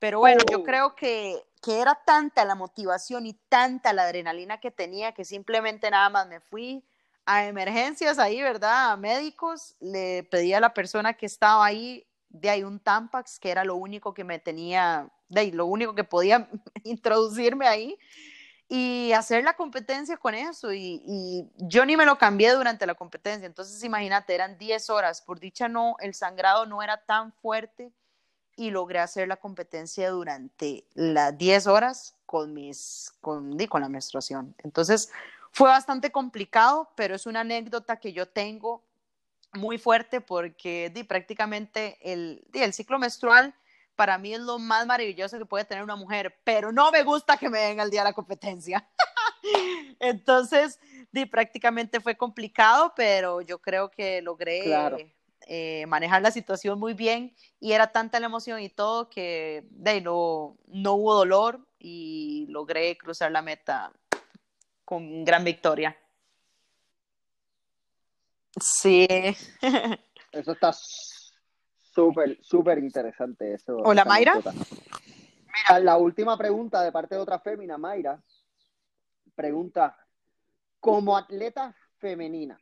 [0.01, 4.73] Pero bueno, yo creo que, que era tanta la motivación y tanta la adrenalina que
[4.73, 6.85] tenía que simplemente nada más me fui
[7.25, 8.91] a emergencias ahí, ¿verdad?
[8.91, 13.53] A médicos, le pedí a la persona que estaba ahí de ahí un Tampax, que
[13.53, 16.49] era lo único que me tenía, de ahí, lo único que podía
[16.83, 17.97] introducirme ahí
[18.69, 20.73] y hacer la competencia con eso.
[20.73, 23.47] Y, yo ni me lo cambié durante la competencia.
[23.47, 25.21] Entonces, imagínate, eran 10 horas.
[25.21, 27.93] Por dicha, no, el sangrado no era tan fuerte
[28.57, 34.55] y logré hacer la competencia durante las 10 horas con, mis, con, con la menstruación.
[34.63, 35.11] Entonces,
[35.51, 38.83] fue bastante complicado, pero es una anécdota que yo tengo
[39.53, 43.55] muy fuerte porque di, prácticamente el, el ciclo menstrual
[43.97, 47.37] para mí es lo más maravilloso que puede tener una mujer, pero no me gusta
[47.37, 48.89] que me den al día la competencia.
[50.01, 50.79] Entonces,
[51.13, 55.15] di, prácticamente fue complicado, pero yo creo que logré
[55.47, 60.01] eh, manejar la situación muy bien y era tanta la emoción y todo que de,
[60.01, 63.93] no, no hubo dolor y logré cruzar la meta
[64.85, 65.97] con gran victoria.
[68.61, 69.07] Sí.
[70.33, 70.73] Eso está
[71.95, 73.77] Súper, súper interesante eso.
[73.77, 74.35] Hola, Mayra.
[74.35, 78.21] Mira, la última pregunta de parte de otra fémina, Mayra,
[79.37, 79.97] pregunta,
[80.81, 82.61] como atleta femenina,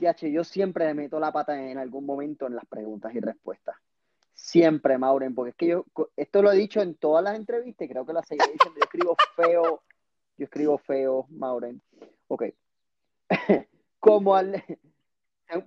[0.00, 3.76] ya yo siempre me meto la pata en algún momento en las preguntas y respuestas.
[4.34, 8.04] Siempre, Mauren, porque es que yo, esto lo he dicho en todas las entrevistas, creo
[8.04, 9.82] que las seguiré diciendo, yo escribo feo,
[10.36, 11.80] yo escribo feo, Mauren.
[12.26, 12.44] Ok.
[14.00, 14.62] como, al,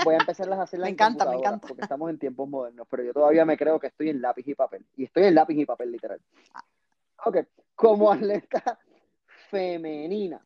[0.03, 1.67] Voy a empezar a hacer Me encanta, me encanta.
[1.67, 4.55] Porque estamos en tiempos modernos, pero yo todavía me creo que estoy en lápiz y
[4.55, 4.86] papel.
[4.97, 6.19] Y estoy en lápiz y papel, literal.
[7.25, 7.38] Ok,
[7.75, 8.80] como atleta
[9.49, 10.45] femenina,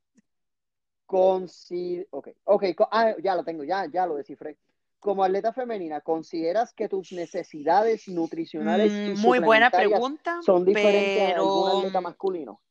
[1.05, 2.07] consider...
[2.11, 4.57] ok, ok, ah, ya lo tengo, ya, ya lo descifré.
[4.99, 11.31] Como atleta femenina, ¿consideras que tus necesidades nutricionales y mm, Muy buena pregunta, son diferentes
[11.31, 11.43] pero...
[11.43, 12.61] a un atleta masculino?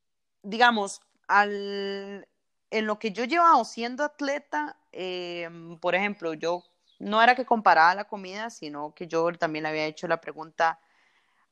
[0.43, 2.27] Digamos, al,
[2.71, 6.65] en lo que yo llevado siendo atleta, em, por ejemplo, yo
[6.99, 10.79] no era que comparaba la comida, sino que yo también le había hecho la pregunta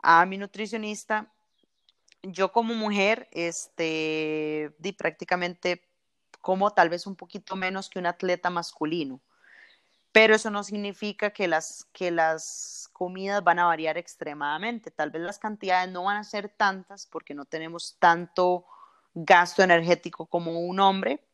[0.02, 1.32] a mi nutricionista.
[2.22, 5.82] Yo como mujer, este, di prácticamente
[6.40, 9.20] como tal vez un poquito menos que un atleta masculino,
[10.12, 14.90] pero eso no significa que las, que las comidas van a variar extremadamente.
[14.90, 18.64] Tal vez las cantidades no van a ser tantas porque no tenemos tanto
[19.14, 21.24] gasto energético como un hombre,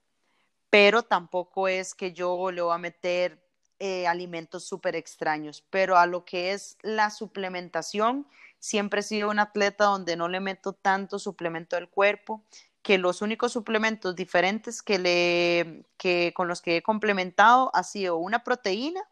[0.70, 3.42] pero tampoco es que yo le voy a meter
[3.78, 8.26] eh, alimentos súper extraños, pero a lo que es la suplementación,
[8.58, 12.42] siempre he sido un atleta donde no le meto tanto suplemento del cuerpo,
[12.82, 18.16] que los únicos suplementos diferentes que le, que, con los que he complementado ha sido
[18.16, 19.02] una proteína,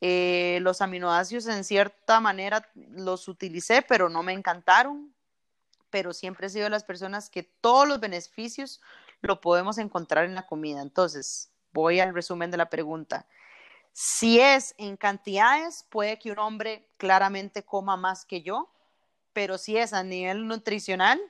[0.00, 5.12] eh, los aminoácidos en cierta manera los utilicé, pero no me encantaron
[5.90, 8.80] pero siempre he sido de las personas que todos los beneficios
[9.20, 10.82] lo podemos encontrar en la comida.
[10.82, 13.26] Entonces, voy al resumen de la pregunta.
[13.92, 18.68] Si es en cantidades, puede que un hombre claramente coma más que yo,
[19.32, 21.20] pero si es a nivel nutricional.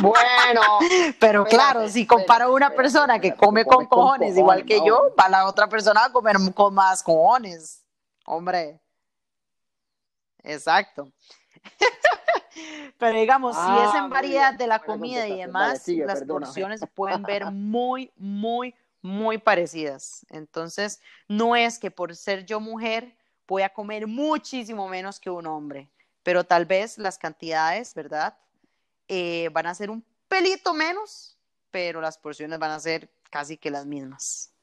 [0.00, 0.62] Bueno,
[1.20, 5.28] pero claro, si comparo a una persona que come con cojones, igual que yo, va
[5.28, 7.82] la otra persona a comer con más cojones.
[8.26, 8.80] Hombre.
[10.42, 11.10] Exacto.
[12.98, 16.86] Pero digamos, si es en ah, variedad de la comida y demás, las porciones se
[16.86, 20.24] pueden ver muy, muy, muy parecidas.
[20.30, 25.46] Entonces, no es que por ser yo mujer voy a comer muchísimo menos que un
[25.46, 25.90] hombre,
[26.22, 28.36] pero tal vez las cantidades, ¿verdad?
[29.08, 31.36] Eh, van a ser un pelito menos,
[31.70, 34.53] pero las porciones van a ser casi que las mismas.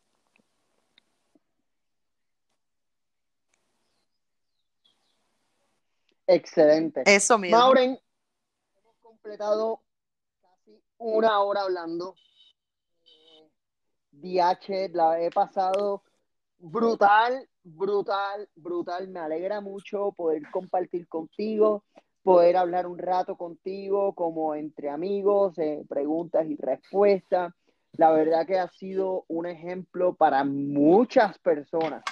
[6.32, 7.03] Excelente.
[7.05, 7.57] Eso mismo.
[7.57, 7.99] Mauren,
[8.77, 9.82] hemos completado
[10.41, 12.15] casi una hora hablando.
[14.11, 16.03] DH, la he pasado
[16.57, 19.09] brutal, brutal, brutal.
[19.09, 21.84] Me alegra mucho poder compartir contigo,
[22.23, 27.53] poder hablar un rato contigo como entre amigos, eh, preguntas y respuestas.
[27.93, 32.03] La verdad que ha sido un ejemplo para muchas personas.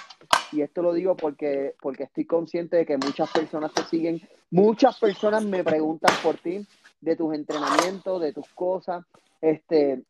[0.52, 4.20] Y esto lo digo porque, porque estoy consciente de que muchas personas te siguen.
[4.50, 6.66] Muchas personas me preguntan por ti,
[7.00, 9.04] de tus entrenamientos, de tus cosas.
[9.40, 10.02] Este,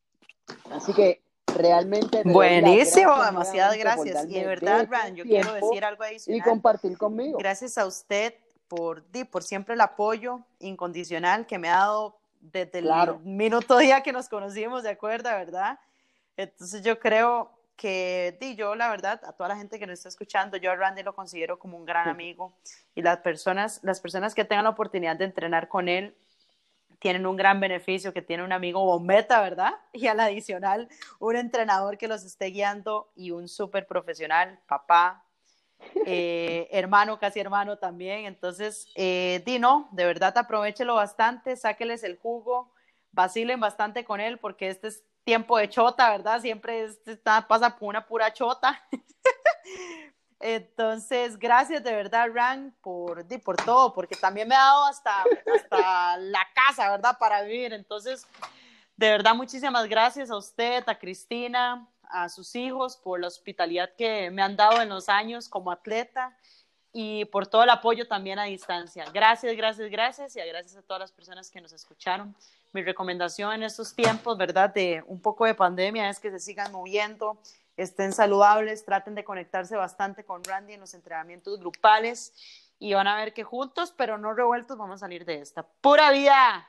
[0.70, 1.22] así que
[1.54, 2.22] realmente.
[2.24, 4.24] Buenísimo, demasiadas gracias.
[4.28, 6.38] Y de verdad, Ran, yo quiero decir algo adicional.
[6.38, 7.38] Y compartir conmigo.
[7.38, 8.34] Gracias a usted
[8.68, 12.90] por, por siempre el apoyo incondicional que me ha dado desde el
[13.24, 15.28] minuto día que nos conocimos, ¿de acuerdo?
[15.30, 15.78] ¿Verdad?
[16.36, 17.50] Entonces yo creo
[17.80, 20.76] que di, yo la verdad a toda la gente que nos está escuchando, yo a
[20.76, 22.52] Randy lo considero como un gran amigo
[22.94, 26.14] y las personas, las personas que tengan la oportunidad de entrenar con él
[26.98, 29.72] tienen un gran beneficio, que tiene un amigo bombeta, ¿verdad?
[29.94, 35.24] Y al adicional, un entrenador que los esté guiando y un súper profesional, papá,
[36.04, 38.26] eh, hermano, casi hermano también.
[38.26, 42.74] Entonces, eh, Dino, de verdad aprovechelo bastante, sáqueles el jugo,
[43.12, 46.40] vacilen bastante con él, porque este es tiempo de chota, ¿verdad?
[46.40, 48.82] Siempre está, pasa por una pura chota.
[50.40, 56.16] Entonces, gracias de verdad, Ran, por, por todo, porque también me ha dado hasta, hasta
[56.16, 57.16] la casa, ¿verdad?
[57.18, 57.74] Para vivir.
[57.74, 58.26] Entonces,
[58.96, 64.30] de verdad, muchísimas gracias a usted, a Cristina, a sus hijos por la hospitalidad que
[64.30, 66.36] me han dado en los años como atleta
[66.92, 69.04] y por todo el apoyo también a distancia.
[69.12, 72.34] Gracias, gracias, gracias y gracias a todas las personas que nos escucharon.
[72.72, 74.72] Mi recomendación en estos tiempos, ¿verdad?
[74.72, 77.38] De un poco de pandemia es que se sigan moviendo,
[77.76, 82.32] estén saludables, traten de conectarse bastante con Randy en los entrenamientos grupales
[82.78, 85.66] y van a ver que juntos, pero no revueltos, vamos a salir de esta.
[85.80, 86.68] ¡Pura vida!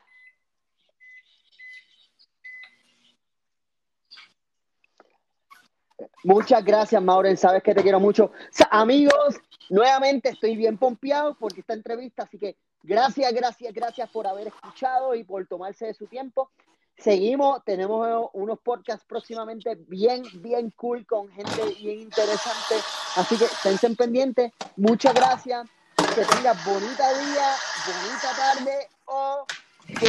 [6.23, 7.37] Muchas gracias, Mauren.
[7.37, 8.31] Sabes que te quiero mucho.
[8.69, 9.39] amigos,
[9.69, 15.15] nuevamente estoy bien pompeado porque esta entrevista, así que gracias, gracias, gracias por haber escuchado
[15.15, 16.49] y por tomarse de su tiempo.
[16.97, 22.75] Seguimos, tenemos unos podcasts próximamente bien, bien cool con gente bien interesante.
[23.15, 24.51] Así que estén pendientes.
[24.75, 25.67] Muchas gracias.
[25.95, 27.55] Que tengas bonita día,
[27.87, 29.45] bonita tarde o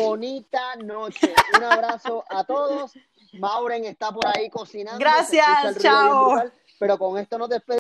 [0.01, 1.35] bonita noche.
[1.57, 2.93] Un abrazo a todos.
[3.39, 4.99] Mauren está por ahí cocinando.
[4.99, 6.43] Gracias, chao.
[6.79, 7.71] pero con esto nos despedimos.